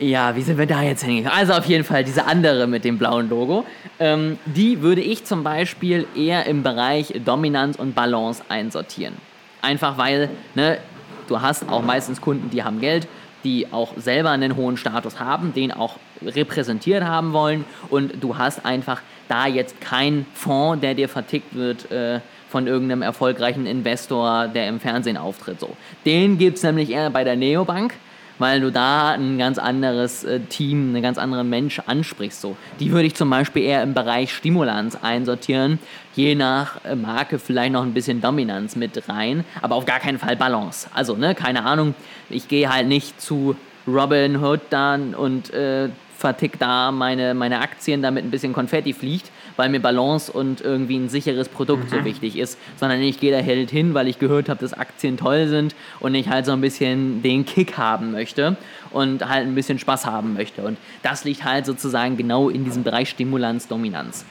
[0.00, 1.36] ja, wie sind wir da jetzt hingegangen?
[1.36, 3.64] Also auf jeden Fall diese andere mit dem blauen Logo.
[3.98, 9.14] Ähm, die würde ich zum Beispiel eher im Bereich Dominanz und Balance einsortieren.
[9.60, 10.78] Einfach weil, ne,
[11.26, 13.08] du hast auch meistens Kunden, die haben Geld,
[13.44, 18.64] die auch selber einen hohen Status haben, den auch repräsentiert haben wollen und du hast
[18.64, 24.68] einfach da jetzt keinen Fonds, der dir vertickt wird äh, von irgendeinem erfolgreichen Investor, der
[24.68, 25.60] im Fernsehen auftritt.
[25.60, 25.76] So.
[26.04, 27.94] Den gibt es nämlich eher bei der Neobank
[28.38, 32.40] weil du da ein ganz anderes äh, Team, einen ganz anderen Mensch ansprichst.
[32.40, 32.56] So.
[32.80, 35.78] Die würde ich zum Beispiel eher im Bereich Stimulanz einsortieren,
[36.14, 40.18] je nach äh, Marke vielleicht noch ein bisschen Dominanz mit rein, aber auf gar keinen
[40.18, 40.88] Fall Balance.
[40.94, 41.94] Also, ne, keine Ahnung,
[42.30, 48.02] ich gehe halt nicht zu Robin Hood dann und äh, vertick da meine, meine Aktien,
[48.02, 52.36] damit ein bisschen Konfetti fliegt, weil mir Balance und irgendwie ein sicheres Produkt so wichtig
[52.38, 55.74] ist, sondern ich gehe da halt hin, weil ich gehört habe, dass Aktien toll sind
[55.98, 58.56] und ich halt so ein bisschen den Kick haben möchte
[58.92, 60.62] und halt ein bisschen Spaß haben möchte.
[60.62, 64.24] Und das liegt halt sozusagen genau in diesem Bereich Stimulanz, Dominanz.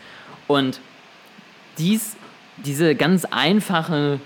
[0.47, 0.79] Und
[1.77, 2.15] dies,
[2.63, 4.21] diese ganz einfache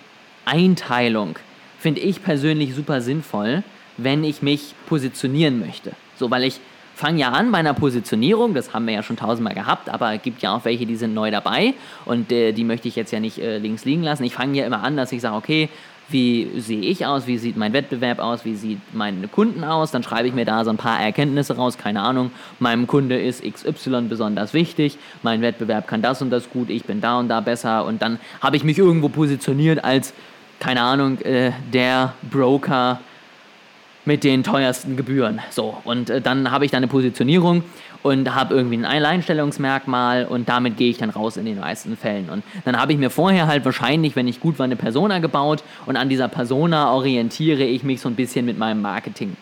[0.46, 1.36] Einteilung
[1.80, 3.64] finde ich persönlich super sinnvoll,
[3.98, 5.94] wenn ich mich positionieren möchte.
[6.16, 6.60] So, weil ich
[7.02, 10.22] fange ja an bei einer Positionierung, das haben wir ja schon tausendmal gehabt, aber es
[10.22, 11.74] gibt ja auch welche, die sind neu dabei
[12.06, 14.24] und äh, die möchte ich jetzt ja nicht äh, links liegen lassen.
[14.24, 15.70] Ich fange ja immer an, dass ich sage, okay,
[16.10, 20.04] wie sehe ich aus, wie sieht mein Wettbewerb aus, wie sieht meine Kunden aus, dann
[20.04, 24.04] schreibe ich mir da so ein paar Erkenntnisse raus, keine Ahnung, meinem Kunde ist XY
[24.04, 27.86] besonders wichtig, mein Wettbewerb kann das und das gut, ich bin da und da besser.
[27.86, 30.14] Und dann habe ich mich irgendwo positioniert als,
[30.60, 33.00] keine Ahnung, äh, der Broker,
[34.06, 35.40] mit den teuersten Gebühren.
[35.50, 37.64] So, und äh, dann habe ich da eine Positionierung
[38.04, 42.30] und habe irgendwie ein Alleinstellungsmerkmal und damit gehe ich dann raus in den meisten Fällen.
[42.30, 45.64] Und dann habe ich mir vorher halt wahrscheinlich, wenn ich gut war, eine Persona gebaut
[45.86, 49.36] und an dieser Persona orientiere ich mich so ein bisschen mit meinem Marketing.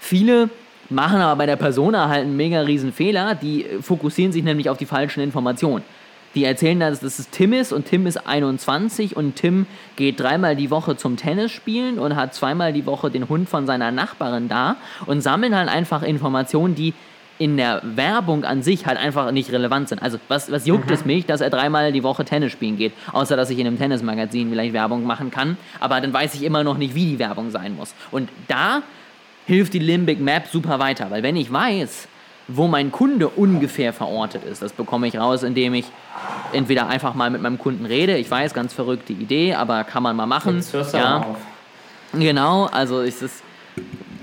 [0.00, 0.48] Viele
[0.90, 4.70] machen aber bei der Persona halt einen mega riesen Fehler, die äh, fokussieren sich nämlich
[4.70, 5.84] auf die falschen Informationen.
[6.34, 10.56] Die erzählen dann, dass es Tim ist und Tim ist 21 und Tim geht dreimal
[10.56, 14.48] die Woche zum Tennis spielen und hat zweimal die Woche den Hund von seiner Nachbarin
[14.48, 16.94] da und sammeln halt einfach Informationen, die
[17.38, 20.02] in der Werbung an sich halt einfach nicht relevant sind.
[20.02, 23.36] Also was, was juckt es mich, dass er dreimal die Woche Tennis spielen geht, außer
[23.36, 26.76] dass ich in einem Tennismagazin vielleicht Werbung machen kann, aber dann weiß ich immer noch
[26.76, 27.94] nicht, wie die Werbung sein muss.
[28.10, 28.82] Und da
[29.46, 32.08] hilft die Limbic Map super weiter, weil wenn ich weiß,
[32.48, 35.84] wo mein Kunde ungefähr verortet ist, das bekomme ich raus, indem ich
[36.52, 40.16] entweder einfach mal mit meinem Kunden rede, ich weiß, ganz verrückte Idee, aber kann man
[40.16, 40.56] mal machen.
[40.56, 41.18] Jetzt hörst du ja.
[41.18, 41.36] auf.
[42.14, 43.42] Genau, also ist es,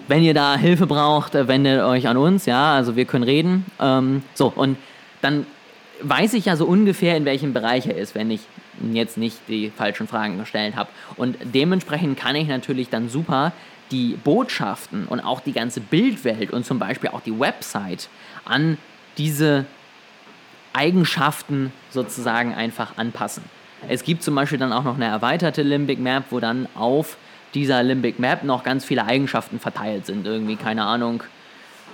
[0.07, 3.65] wenn ihr da Hilfe braucht, äh, wendet euch an uns, ja, also wir können reden.
[3.79, 4.77] Ähm, so, und
[5.21, 5.45] dann
[6.01, 8.41] weiß ich ja so ungefähr, in welchem Bereich er ist, wenn ich
[8.91, 10.89] jetzt nicht die falschen Fragen gestellt habe.
[11.17, 13.51] Und dementsprechend kann ich natürlich dann super
[13.91, 18.09] die Botschaften und auch die ganze Bildwelt und zum Beispiel auch die Website
[18.43, 18.77] an
[19.17, 19.65] diese
[20.73, 23.43] Eigenschaften sozusagen einfach anpassen.
[23.87, 27.17] Es gibt zum Beispiel dann auch noch eine erweiterte Limbic Map, wo dann auf
[27.53, 30.25] dieser Limbic Map noch ganz viele Eigenschaften verteilt sind.
[30.25, 31.23] Irgendwie, keine Ahnung,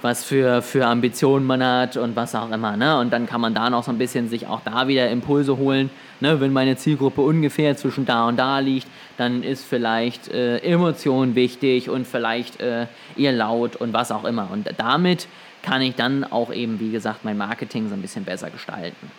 [0.02, 2.76] was für, für Ambitionen man hat und was auch immer.
[2.76, 2.98] Ne?
[3.00, 5.90] Und dann kann man da noch so ein bisschen sich auch da wieder Impulse holen.
[6.20, 6.40] Ne?
[6.40, 8.88] Wenn meine Zielgruppe ungefähr zwischen da und da liegt,
[9.18, 14.50] dann ist vielleicht äh, Emotion wichtig und vielleicht äh, ihr laut und was auch immer.
[14.52, 15.28] Und damit
[15.62, 19.12] kann ich dann auch eben, wie gesagt, mein Marketing so ein bisschen besser gestalten.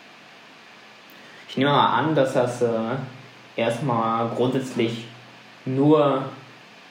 [1.49, 2.68] Ich nehme mal an, dass das äh,
[3.57, 5.05] erstmal grundsätzlich
[5.64, 6.25] nur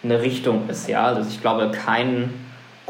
[0.04, 0.88] eine Richtung ist.
[0.88, 1.06] Ja?
[1.08, 2.34] Also ich glaube, kein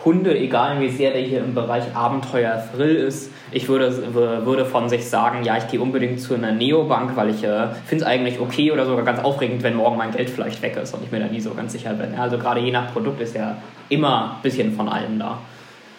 [0.03, 4.89] Kunde, egal wie sehr der hier im Bereich Abenteuer Thrill ist, ich würde, würde von
[4.89, 8.39] sich sagen, ja, ich gehe unbedingt zu einer Neobank, weil ich äh, finde es eigentlich
[8.39, 11.19] okay oder sogar ganz aufregend, wenn morgen mein Geld vielleicht weg ist und ich mir
[11.19, 12.15] da nie so ganz sicher bin.
[12.15, 13.57] Also gerade je nach Produkt ist ja
[13.89, 15.37] immer ein bisschen von allem da.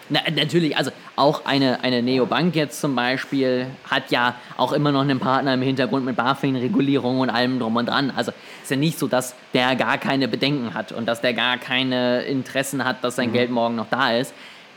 [0.09, 5.03] Na, natürlich, also auch eine, eine Neobank jetzt zum Beispiel hat ja auch immer noch
[5.03, 8.13] einen Partner im Hintergrund mit BaFin-Regulierung und allem drum und dran.
[8.17, 11.59] Also ist ja nicht so, dass der gar keine Bedenken hat und dass der gar
[11.59, 13.35] keine Interessen hat, dass sein Mhm.
[13.35, 14.33] Geld morgen noch da ist.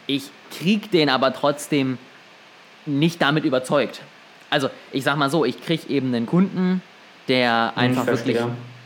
[0.08, 1.98] Ich krieg den aber trotzdem
[2.86, 4.02] nicht damit überzeugt.
[4.50, 6.82] Also ich sag mal so, ich krieg eben einen Kunden,
[7.28, 8.38] der einfach wirklich.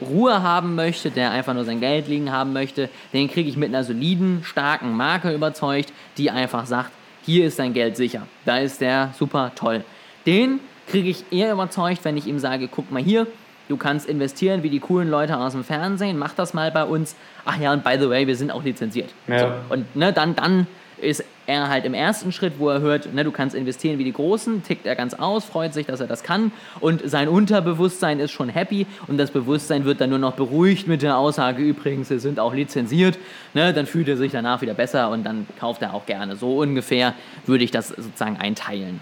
[0.01, 3.67] Ruhe haben möchte, der einfach nur sein Geld liegen haben möchte, den kriege ich mit
[3.67, 6.91] einer soliden, starken Marke überzeugt, die einfach sagt,
[7.29, 8.25] hier ist dein Geld sicher.
[8.45, 9.83] Da ist der super toll.
[10.25, 13.27] Den kriege ich eher überzeugt, wenn ich ihm sage, guck mal hier,
[13.67, 17.15] du kannst investieren wie die coolen Leute aus dem Fernsehen, mach das mal bei uns.
[17.45, 19.11] Ach ja, und by the way, wir sind auch lizenziert.
[19.27, 19.39] Ja.
[19.39, 20.65] So, und ne, dann, dann
[20.97, 24.13] ist er halt im ersten Schritt, wo er hört, ne, du kannst investieren wie die
[24.13, 28.31] Großen, tickt er ganz aus, freut sich, dass er das kann und sein Unterbewusstsein ist
[28.31, 32.19] schon happy und das Bewusstsein wird dann nur noch beruhigt mit der Aussage, übrigens, sie
[32.19, 33.17] sind auch lizenziert,
[33.55, 36.35] ne, dann fühlt er sich danach wieder besser und dann kauft er auch gerne.
[36.35, 37.15] So ungefähr
[37.47, 39.01] würde ich das sozusagen einteilen.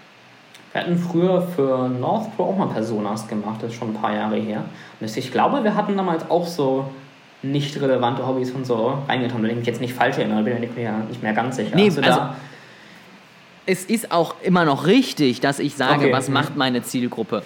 [0.71, 4.13] Wir hatten früher für North Pro auch mal Personas gemacht, das ist schon ein paar
[4.13, 4.63] Jahre her.
[5.01, 6.89] Und ich glaube, wir hatten damals auch so
[7.43, 9.41] nicht relevante Hobbys und so reingetan.
[9.43, 11.75] Wenn ich mich jetzt nicht falsch erinnere, bin ich mir nicht mehr ganz sicher.
[11.75, 12.35] Nee, also- da-
[13.69, 16.35] Es ist auch immer noch richtig, dass ich sage, Okay, was mhm.
[16.35, 17.43] macht meine Zielgruppe.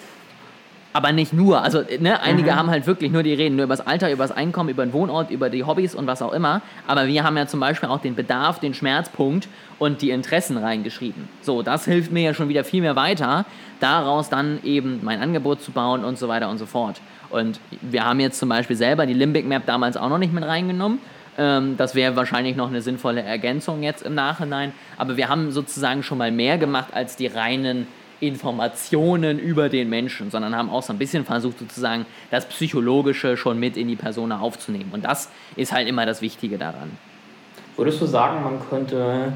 [0.94, 1.64] Aber nicht nur.
[1.64, 2.56] Also, ne, einige Mhm.
[2.58, 4.92] haben halt wirklich nur die Reden, nur über das Alter, über das Einkommen, über den
[4.94, 6.62] Wohnort, über die Hobbys und was auch immer.
[6.86, 9.48] Aber wir haben ja zum Beispiel auch den Bedarf, den Schmerzpunkt
[9.80, 11.28] und die Interessen reingeschrieben.
[11.42, 13.46] So, das hilft mir ja schon wieder viel mehr weiter,
[13.80, 17.00] daraus dann eben mein Angebot zu bauen und so weiter und so fort.
[17.32, 20.44] Und wir haben jetzt zum Beispiel selber die Limbic Map damals auch noch nicht mit
[20.44, 21.00] reingenommen.
[21.38, 24.74] Ähm, das wäre wahrscheinlich noch eine sinnvolle Ergänzung jetzt im Nachhinein.
[24.98, 27.88] Aber wir haben sozusagen schon mal mehr gemacht als die reinen
[28.20, 33.60] Informationen über den Menschen, sondern haben auch so ein bisschen versucht, sozusagen das Psychologische schon
[33.60, 34.92] mit in die Persona aufzunehmen.
[34.92, 36.92] Und das ist halt immer das Wichtige daran.
[37.78, 39.34] Würdest du sagen, man könnte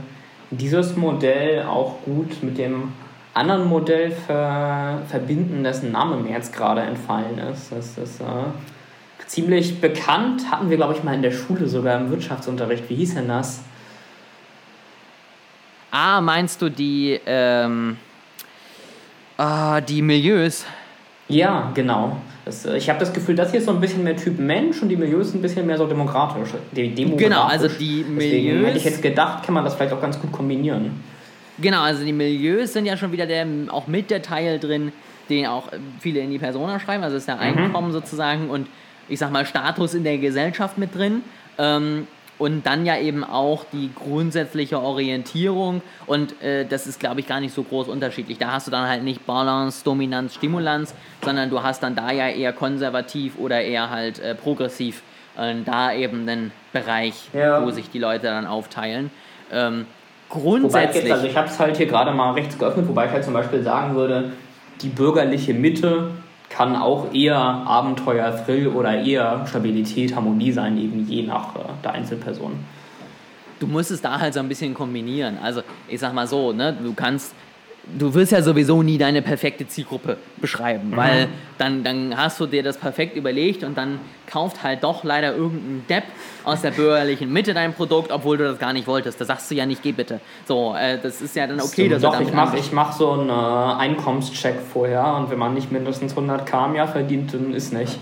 [0.51, 2.93] dieses Modell auch gut mit dem
[3.35, 7.71] anderen Modell ver verbinden, dessen Name mir jetzt gerade entfallen ist?
[7.71, 8.23] Das ist äh,
[9.27, 12.89] ziemlich bekannt, hatten wir, glaube ich, mal in der Schule sogar im Wirtschaftsunterricht.
[12.89, 13.61] Wie hieß denn das?
[15.91, 17.97] Ah, meinst du die, ähm,
[19.37, 20.65] ah, die Milieus?
[21.29, 22.17] Ja, genau.
[22.43, 24.81] Das, äh, ich habe das Gefühl, das hier ist so ein bisschen mehr Typ Mensch
[24.81, 26.49] und die Milieus ein bisschen mehr so demokratisch.
[26.71, 27.27] De demokratisch.
[27.27, 30.19] Genau, also die Deswegen Milieus- hätte ich jetzt gedacht, kann man das vielleicht auch ganz
[30.19, 31.01] gut kombinieren.
[31.59, 34.91] Genau, also die Milieus sind ja schon wieder der, auch mit der Teil drin,
[35.29, 37.03] den auch äh, viele in die Persona schreiben.
[37.03, 38.67] Also ist der Einkommen sozusagen und
[39.07, 41.21] ich sag mal Status in der Gesellschaft mit drin.
[41.57, 47.27] Ähm, und dann ja eben auch die grundsätzliche Orientierung und äh, das ist, glaube ich,
[47.27, 48.37] gar nicht so groß unterschiedlich.
[48.37, 52.27] Da hast du dann halt nicht Balance, Dominanz, Stimulanz, sondern du hast dann da ja
[52.27, 55.01] eher konservativ oder eher halt äh, progressiv
[55.37, 57.65] äh, da eben einen Bereich, Ja.
[57.65, 59.11] wo sich die Leute dann aufteilen.
[59.49, 59.85] Ähm,
[60.35, 61.03] grundsätzlich.
[61.03, 63.33] jetzt, also ich habe es halt hier gerade mal rechts geöffnet, wobei ich halt zum
[63.33, 64.31] Beispiel sagen würde,
[64.81, 66.11] die bürgerliche Mitte
[66.49, 71.93] kann auch eher Abenteuer, Thrill oder eher Stabilität, Harmonie sein, eben je nach äh, der
[71.93, 72.53] Einzelperson.
[73.59, 75.37] du musst es da halt so ein bisschen kombinieren.
[75.41, 77.33] Also ich sag mal so, ne, du kannst,
[77.97, 82.63] du wirst ja sowieso nie deine perfekte Zielgruppe beschreiben, weil dann, dann hast du dir
[82.63, 86.03] das perfekt überlegt und dann kauft halt doch leider irgendein Depp
[86.43, 89.21] aus der bürgerlichen Mitte dein Produkt, obwohl du das gar nicht wolltest.
[89.21, 90.19] Da sagst du ja nicht, geh bitte.
[90.47, 93.29] So, äh, das ist ja dann okay, dass Doch, ich mache ich mach so einen
[93.29, 93.33] äh,
[93.81, 97.99] Einkommenscheck vorher und wenn man nicht mindestens 100k im Jahr verdient, dann ist nicht.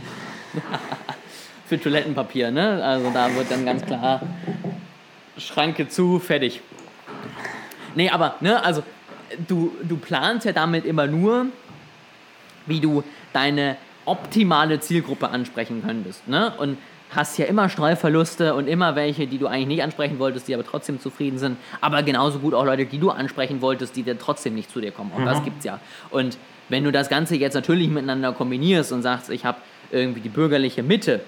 [1.65, 2.83] für Toilettenpapier, ne?
[2.83, 4.21] Also da wird dann ganz klar
[5.37, 6.61] Schranke zu, fertig.
[7.95, 8.83] Nee, aber, ne, also
[9.47, 11.47] du, du planst ja damit immer nur,
[12.65, 16.53] wie du deine optimale Zielgruppe ansprechen könntest, ne?
[16.57, 16.77] Und
[17.15, 20.65] hast ja immer Streuverluste und immer welche, die du eigentlich nicht ansprechen wolltest, die aber
[20.65, 24.55] trotzdem zufrieden sind, aber genauso gut auch Leute, die du ansprechen wolltest, die dann trotzdem
[24.55, 25.11] nicht zu dir kommen.
[25.15, 25.79] Auch das gibt's ja.
[26.09, 26.37] Und
[26.69, 29.59] wenn du das Ganze jetzt natürlich miteinander kombinierst und sagst, ich habe
[29.91, 31.21] irgendwie die bürgerliche Mitte,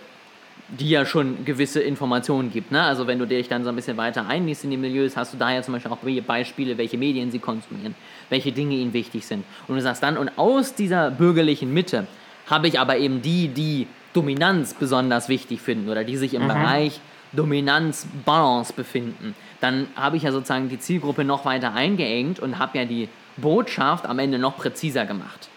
[0.67, 2.71] die ja schon gewisse Informationen gibt.
[2.71, 2.82] Ne?
[2.82, 5.38] Also wenn du dich dann so ein bisschen weiter einliest in die Milieus, hast du
[5.38, 7.93] daher zum Beispiel auch Beispiele, welche Medien sie konsumieren,
[8.30, 9.43] welche Dinge ihnen wichtig sind.
[9.67, 12.08] Und du sagst dann, und aus dieser bürgerlichen Mitte
[12.47, 16.99] habe ich aber eben die, die Dominanz besonders wichtig finden oder die sich im Bereich
[17.34, 19.36] Dominanz, Balance befinden.
[19.62, 24.06] Dann habe ich ja sozusagen die Zielgruppe noch weiter eingeengt und habe ja die Botschaft
[24.06, 25.49] am Ende noch präziser gemacht.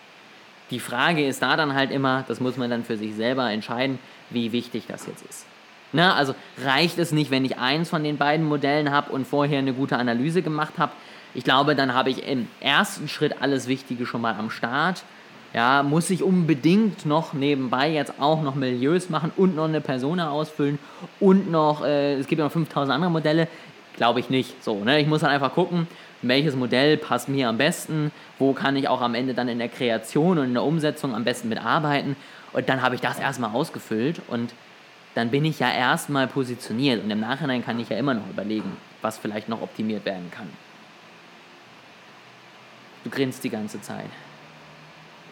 [0.71, 3.99] Die Frage ist da dann halt immer, das muss man dann für sich selber entscheiden,
[4.31, 5.47] wie wichtig das jetzt ist.
[5.93, 9.59] Na, also reicht es nicht, wenn ich eins von den beiden Modellen habe und vorher
[9.59, 10.93] eine gute Analyse gemacht habe.
[11.35, 15.05] Ich glaube, dann habe ich im ersten Schritt alles Wichtige schon mal am Start.
[15.55, 20.31] Ja, muss ich unbedingt noch nebenbei jetzt auch noch Milieus machen und noch eine Persona
[20.31, 20.79] ausfüllen
[21.21, 23.49] und noch, äh, es gibt ja noch 5000 andere Modelle.
[23.97, 24.63] Glaube ich nicht.
[24.63, 25.01] So, ne?
[25.01, 25.89] Ich muss dann einfach gucken,
[26.21, 29.69] welches Modell passt mir am besten, wo kann ich auch am Ende dann in der
[29.69, 32.15] Kreation und in der Umsetzung am besten mitarbeiten.
[32.53, 34.53] Und dann habe ich das erstmal ausgefüllt und
[35.15, 38.77] dann bin ich ja erstmal positioniert und im Nachhinein kann ich ja immer noch überlegen,
[39.03, 40.49] was vielleicht noch optimiert werden kann.
[43.05, 44.11] Du grinst die ganze Zeit.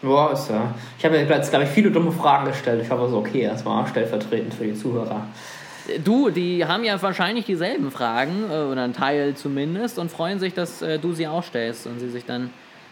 [0.01, 0.73] Ja, ist ja.
[0.97, 2.81] Ich habe jetzt, glaube ich, viele dumme Fragen gestellt.
[2.83, 3.47] Ich hoffe, es ist okay.
[3.47, 5.25] Das war stellvertretend für die Zuhörer.
[6.03, 10.53] Du, die haben ja wahrscheinlich dieselben Fragen, äh, oder ein Teil zumindest, und freuen sich,
[10.53, 12.49] dass äh, du sie auch stellst und sie sich dann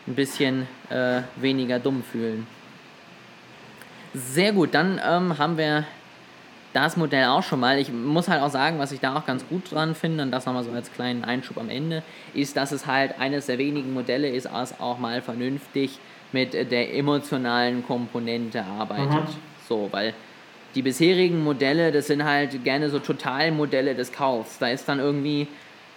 [0.07, 2.47] ein bisschen äh, weniger dumm fühlen.
[4.15, 5.83] Sehr gut, dann ähm, haben wir
[6.71, 7.79] das Modell auch schon mal.
[7.79, 10.45] Ich muss halt auch sagen, was ich da auch ganz gut dran finde, und das
[10.45, 12.01] nochmal so als kleinen Einschub am Ende,
[12.33, 15.99] ist, dass es halt eines der wenigen Modelle ist, was auch mal vernünftig
[16.31, 19.11] mit der emotionalen Komponente arbeitet.
[19.11, 19.35] Mhm.
[19.67, 20.13] So, weil
[20.75, 24.59] die bisherigen Modelle, das sind halt gerne so Totalmodelle des Kaufs.
[24.59, 25.47] Da ist dann irgendwie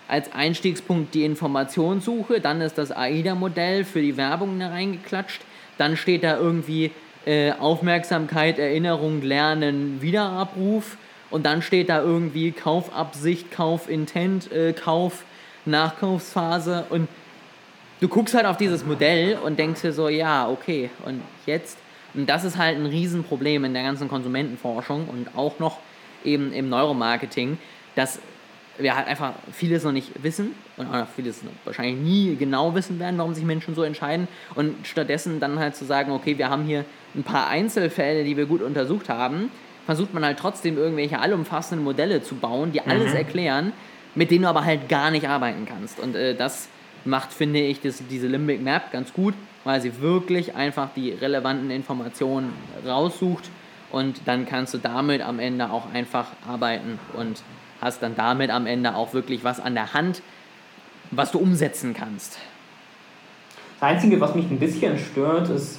[0.09, 5.43] als Einstiegspunkt die Informationssuche, dann ist das AIDA-Modell für die Werbung da reingeklatscht,
[5.77, 6.91] dann steht da irgendwie
[7.27, 10.97] äh, Aufmerksamkeit, Erinnerung, Lernen, Wiederabruf
[11.31, 15.25] und dann steht da irgendwie Kaufabsicht, Kaufintent, äh, Kauf,
[15.65, 17.09] Nachkaufsphase und
[18.01, 21.79] du guckst halt auf dieses Modell und denkst dir so, ja, okay, und jetzt?
[22.15, 25.79] Und das ist halt ein Riesenproblem in der ganzen Konsumentenforschung und auch noch
[26.25, 27.59] eben im Neuromarketing,
[27.95, 28.21] dass
[28.79, 33.19] wir halt einfach vieles noch nicht wissen und auch vieles wahrscheinlich nie genau wissen werden,
[33.19, 36.85] warum sich Menschen so entscheiden und stattdessen dann halt zu sagen, okay, wir haben hier
[37.15, 39.51] ein paar Einzelfälle, die wir gut untersucht haben,
[39.87, 43.17] versucht man halt trotzdem irgendwelche allumfassenden Modelle zu bauen, die alles mhm.
[43.17, 43.73] erklären,
[44.15, 45.99] mit denen du aber halt gar nicht arbeiten kannst.
[45.99, 46.69] Und äh, das
[47.05, 51.71] macht, finde ich, das, diese Limbic Map ganz gut, weil sie wirklich einfach die relevanten
[51.71, 52.53] Informationen
[52.87, 53.51] raussucht
[53.91, 57.43] und dann kannst du damit am Ende auch einfach arbeiten und
[57.81, 60.23] hast dann damit am Ende auch wirklich was an der Hand,
[61.11, 62.39] was du umsetzen kannst.
[63.81, 65.79] Das Einzige, was mich ein bisschen stört, ist,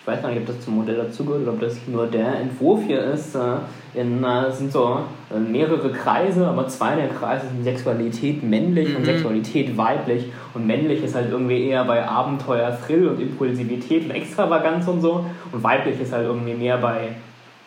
[0.00, 3.04] ich weiß nicht, ob das zum Modell dazugehört oder ob das nur der Entwurf hier
[3.04, 3.36] ist.
[3.36, 3.58] Äh,
[3.94, 5.00] in, äh, sind so
[5.32, 8.96] äh, mehrere Kreise, aber zwei der Kreise sind Sexualität männlich mhm.
[8.96, 10.32] und Sexualität weiblich.
[10.54, 15.24] Und männlich ist halt irgendwie eher bei Abenteuer, Thrill und Impulsivität und Extravaganz und so.
[15.52, 17.10] Und weiblich ist halt irgendwie mehr bei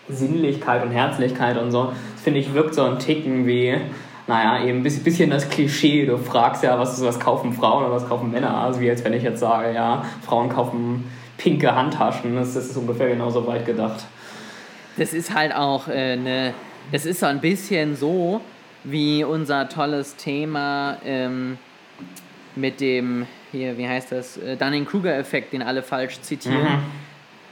[0.09, 1.93] Sinnlichkeit und Herzlichkeit und so.
[2.25, 3.77] Finde ich wirkt so ein Ticken wie,
[4.25, 6.07] naja, eben ein bisschen das Klischee.
[6.07, 8.57] Du fragst ja, was, was kaufen Frauen oder was kaufen Männer?
[8.57, 11.07] Also wie als wenn ich jetzt sage, ja, Frauen kaufen
[11.38, 12.35] pinke Handtaschen.
[12.35, 14.05] Das, das ist ungefähr genauso weit gedacht.
[14.97, 16.51] Das ist halt auch eine, äh,
[16.91, 18.41] das ist so ein bisschen so
[18.83, 21.59] wie unser tolles Thema ähm,
[22.55, 26.63] mit dem, hier, wie heißt das, äh, Dunning-Kruger-Effekt, den alle falsch zitieren.
[26.63, 27.04] Mhm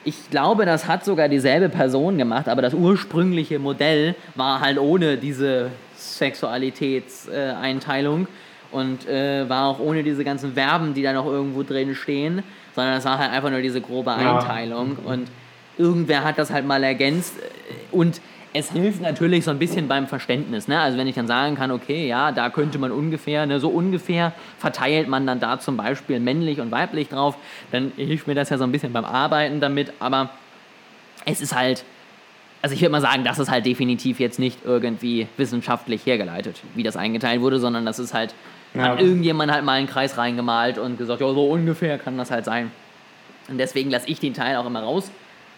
[0.06, 5.18] ich glaube, das hat sogar dieselbe Person gemacht, aber das ursprüngliche Modell war halt ohne
[5.18, 11.64] diese Sexualitätseinteilung äh, und äh, war auch ohne diese ganzen Verben, die da noch irgendwo
[11.64, 12.44] drin stehen,
[12.76, 15.12] sondern es war halt einfach nur diese grobe Einteilung ja.
[15.12, 15.28] und
[15.78, 17.34] irgendwer hat das halt mal ergänzt
[17.92, 18.22] und
[18.54, 20.68] es hilft natürlich so ein bisschen beim Verständnis.
[20.68, 20.80] Ne?
[20.80, 24.34] Also wenn ich dann sagen kann, okay, ja, da könnte man ungefähr, ne, so ungefähr
[24.60, 27.36] verteilt man dann da zum Beispiel männlich und weiblich drauf,
[27.72, 29.92] dann hilft mir das ja so ein bisschen beim Arbeiten damit.
[30.00, 30.30] Aber
[31.26, 31.84] es ist halt,
[32.62, 36.84] also ich würde mal sagen, das ist halt definitiv jetzt nicht irgendwie wissenschaftlich hergeleitet, wie
[36.84, 38.36] das eingeteilt wurde, sondern das ist halt,
[38.76, 38.84] ja.
[38.84, 42.46] hat irgendjemand halt mal einen Kreis reingemalt und gesagt, ja, so ungefähr kann das halt
[42.46, 42.72] sein.
[43.50, 45.12] Und deswegen lasse ich den Teil auch immer raus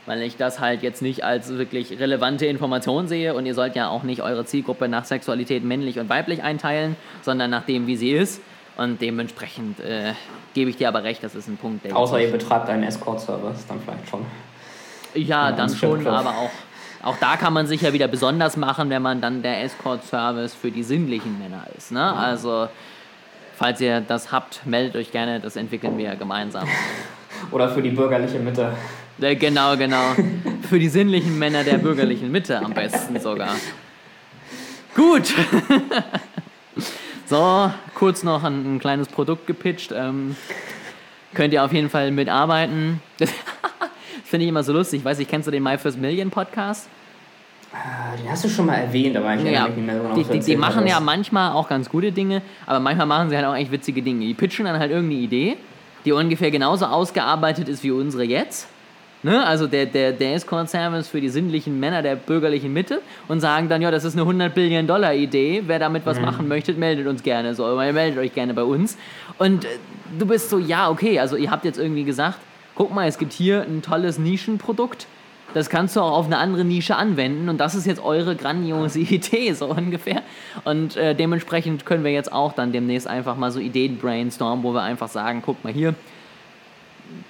[0.05, 3.89] weil ich das halt jetzt nicht als wirklich relevante Information sehe und ihr sollt ja
[3.89, 8.11] auch nicht eure Zielgruppe nach Sexualität männlich und weiblich einteilen, sondern nach dem, wie sie
[8.11, 8.41] ist.
[8.77, 10.13] Und dementsprechend äh,
[10.53, 11.95] gebe ich dir aber recht, das ist ein Punkt, der.
[11.95, 14.25] Außer ihr betreibt einen Escort-Service, dann vielleicht schon.
[15.13, 16.49] Ja, dann schon, aber auch,
[17.01, 20.71] auch da kann man sich ja wieder besonders machen, wenn man dann der Escort-Service für
[20.71, 21.93] die sinnlichen Männer ist.
[21.93, 22.13] Ne?
[22.13, 22.67] Also,
[23.55, 26.67] falls ihr das habt, meldet euch gerne, das entwickeln wir ja gemeinsam.
[27.51, 28.73] Oder für die bürgerliche Mitte.
[29.21, 30.13] Äh, genau, genau.
[30.69, 33.55] Für die sinnlichen Männer der bürgerlichen Mitte am besten sogar.
[34.95, 35.33] Gut.
[37.25, 39.93] so, kurz noch ein, ein kleines Produkt gepitcht.
[39.95, 40.35] Ähm,
[41.33, 43.01] könnt ihr auf jeden Fall mitarbeiten.
[43.19, 43.29] Das
[44.25, 44.99] finde ich immer so lustig.
[44.99, 46.89] Ich weiß nicht, kennst du den My First Million Podcast?
[47.73, 50.39] Ah, den hast du schon mal erwähnt, aber eigentlich ja, nicht mehr so Die, die,
[50.39, 53.69] die machen ja manchmal auch ganz gute Dinge, aber manchmal machen sie halt auch echt
[53.71, 54.25] witzige Dinge.
[54.25, 55.57] Die pitchen dann halt irgendeine Idee,
[56.05, 58.69] die ungefähr genauso ausgearbeitet ist wie unsere jetzt
[59.25, 59.43] Ne?
[59.43, 63.81] Also der, der, der Escort-Service für die sinnlichen Männer der bürgerlichen Mitte und sagen dann,
[63.81, 66.25] ja, das ist eine 100 Billion Dollar Idee, wer damit was mhm.
[66.25, 68.99] machen möchte, meldet uns gerne, so, oder meldet euch gerne bei uns.
[69.39, 69.69] Und äh,
[70.19, 72.37] du bist so, ja, okay, also ihr habt jetzt irgendwie gesagt,
[72.75, 75.07] guck mal, es gibt hier ein tolles Nischenprodukt,
[75.55, 78.99] das kannst du auch auf eine andere Nische anwenden und das ist jetzt eure grandiose
[79.09, 80.21] Idee, so ungefähr.
[80.65, 84.71] Und äh, dementsprechend können wir jetzt auch dann demnächst einfach mal so Ideen brainstormen, wo
[84.71, 85.95] wir einfach sagen, guck mal hier,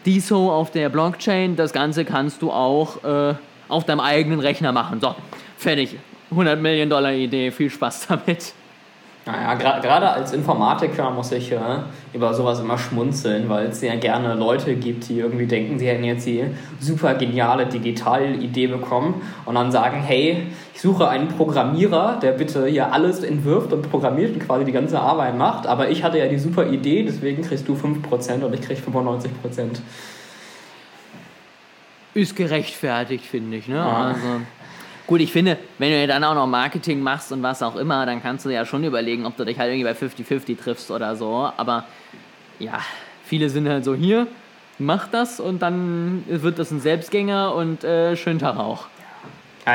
[0.06, 3.36] die so auf der Blockchain, das Ganze kannst du auch äh,
[3.68, 5.00] auf deinem eigenen Rechner machen.
[5.02, 5.16] So,
[5.58, 5.98] fertig.
[6.32, 8.54] 100 Millionen Dollar Idee, viel Spaß damit.
[9.26, 11.58] Naja, gerade als Informatiker muss ich äh,
[12.14, 16.04] über sowas immer schmunzeln, weil es ja gerne Leute gibt, die irgendwie denken, sie hätten
[16.04, 16.44] jetzt die
[16.80, 20.46] super geniale Digitalidee bekommen und dann sagen, hey,
[20.76, 25.00] ich suche einen Programmierer, der bitte hier alles entwirft und programmiert und quasi die ganze
[25.00, 28.62] Arbeit macht, aber ich hatte ja die super Idee, deswegen kriegst du 5% und ich
[28.62, 29.30] krieg 95%.
[32.14, 33.68] Ist gerechtfertigt, finde ich.
[33.68, 33.76] Ne?
[33.76, 34.06] Ja.
[34.08, 34.22] Also,
[35.08, 38.22] gut, ich finde, wenn du dann auch noch Marketing machst und was auch immer, dann
[38.22, 41.50] kannst du ja schon überlegen, ob du dich halt irgendwie bei 50-50 triffst oder so.
[41.58, 41.86] Aber
[42.60, 42.80] ja,
[43.24, 44.28] viele sind halt so hier,
[44.80, 48.88] mach das und dann wird das ein Selbstgänger und äh, schönen Tag auch.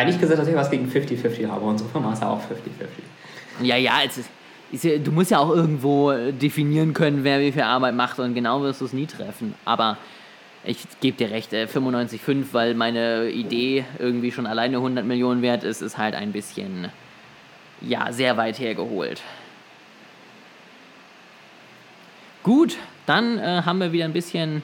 [0.07, 1.65] Nicht gesagt, dass ich was gegen 50-50 habe.
[1.65, 3.65] Unsere Firma ist ja auch 50-50.
[3.65, 7.95] Ja, ja, es ist, du musst ja auch irgendwo definieren können, wer wie viel Arbeit
[7.95, 9.55] macht und genau wirst du es nie treffen.
[9.65, 9.99] Aber
[10.65, 15.65] ich gebe dir recht, äh, 95,5, weil meine Idee irgendwie schon alleine 100 Millionen wert
[15.65, 16.89] ist, ist halt ein bisschen,
[17.81, 19.23] ja, sehr weit hergeholt.
[22.43, 24.63] Gut, dann äh, haben wir wieder ein bisschen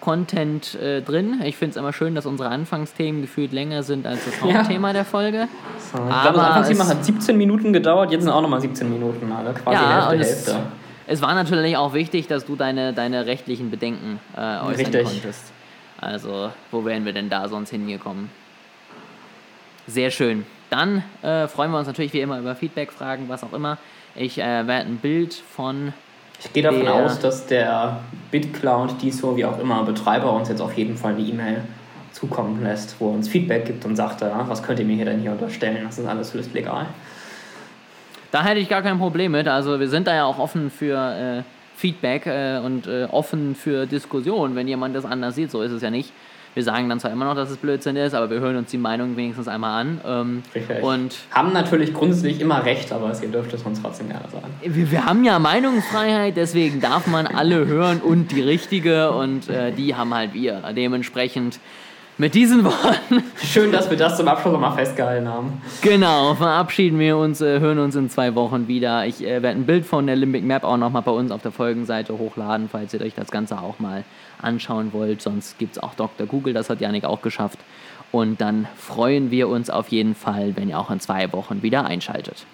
[0.00, 1.40] Content äh, drin.
[1.44, 4.58] Ich finde es immer schön, dass unsere Anfangsthemen gefühlt länger sind als das Ja.
[4.58, 5.46] Hauptthema der Folge.
[5.78, 9.30] So, ich glaube, das Anfangsthema hat 17 Minuten gedauert, jetzt sind auch nochmal 17 Minuten,
[9.30, 10.56] also quasi Ja, Hälfte, Hälfte.
[11.12, 15.04] Es war natürlich auch wichtig, dass du deine, deine rechtlichen Bedenken äh, äußern Richtig.
[15.04, 15.52] konntest.
[16.00, 18.30] Also, wo wären wir denn da sonst hingekommen?
[19.86, 20.46] Sehr schön.
[20.70, 23.76] Dann äh, freuen wir uns natürlich wie immer über Feedback, Fragen, was auch immer.
[24.16, 25.92] Ich äh, werde ein Bild von.
[26.40, 28.00] Ich gehe davon aus, dass der
[28.30, 31.62] BitCloud, DISO, wie auch immer, Betreiber uns jetzt auf jeden Fall eine E-Mail
[32.12, 35.04] zukommen lässt, wo er uns Feedback gibt und sagt, ja, was könnt ihr mir hier
[35.04, 35.84] denn hier unterstellen?
[35.84, 36.86] Das ist alles höchst legal.
[38.32, 39.46] Da hätte ich gar kein Problem mit.
[39.46, 41.42] Also, wir sind da ja auch offen für äh,
[41.76, 45.50] Feedback äh, und äh, offen für Diskussion, wenn jemand das anders sieht.
[45.50, 46.12] So ist es ja nicht.
[46.54, 48.78] Wir sagen dann zwar immer noch, dass es Blödsinn ist, aber wir hören uns die
[48.78, 50.00] Meinung wenigstens einmal an.
[50.06, 50.82] Ähm, Richtig.
[50.82, 54.52] und Haben natürlich grundsätzlich immer recht, aber ihr dürft es uns trotzdem gerne sagen.
[54.60, 59.72] Wir, wir haben ja Meinungsfreiheit, deswegen darf man alle hören und die richtige und äh,
[59.72, 60.62] die haben halt wir.
[60.76, 61.58] Dementsprechend
[62.18, 65.62] mit diesen Worten, Schön, dass wir das zum Abschluss nochmal festgehalten haben.
[65.80, 69.06] genau, verabschieden wir uns, äh, hören uns in zwei Wochen wieder.
[69.06, 71.52] Ich äh, werde ein Bild von der Limbic Map auch nochmal bei uns auf der
[71.52, 74.04] Folgenseite hochladen, falls ihr euch das Ganze auch mal
[74.40, 75.22] anschauen wollt.
[75.22, 76.26] Sonst gibt es auch Dr.
[76.26, 77.58] Google, das hat Janik auch geschafft.
[78.10, 81.86] Und dann freuen wir uns auf jeden Fall, wenn ihr auch in zwei Wochen wieder
[81.86, 82.44] einschaltet.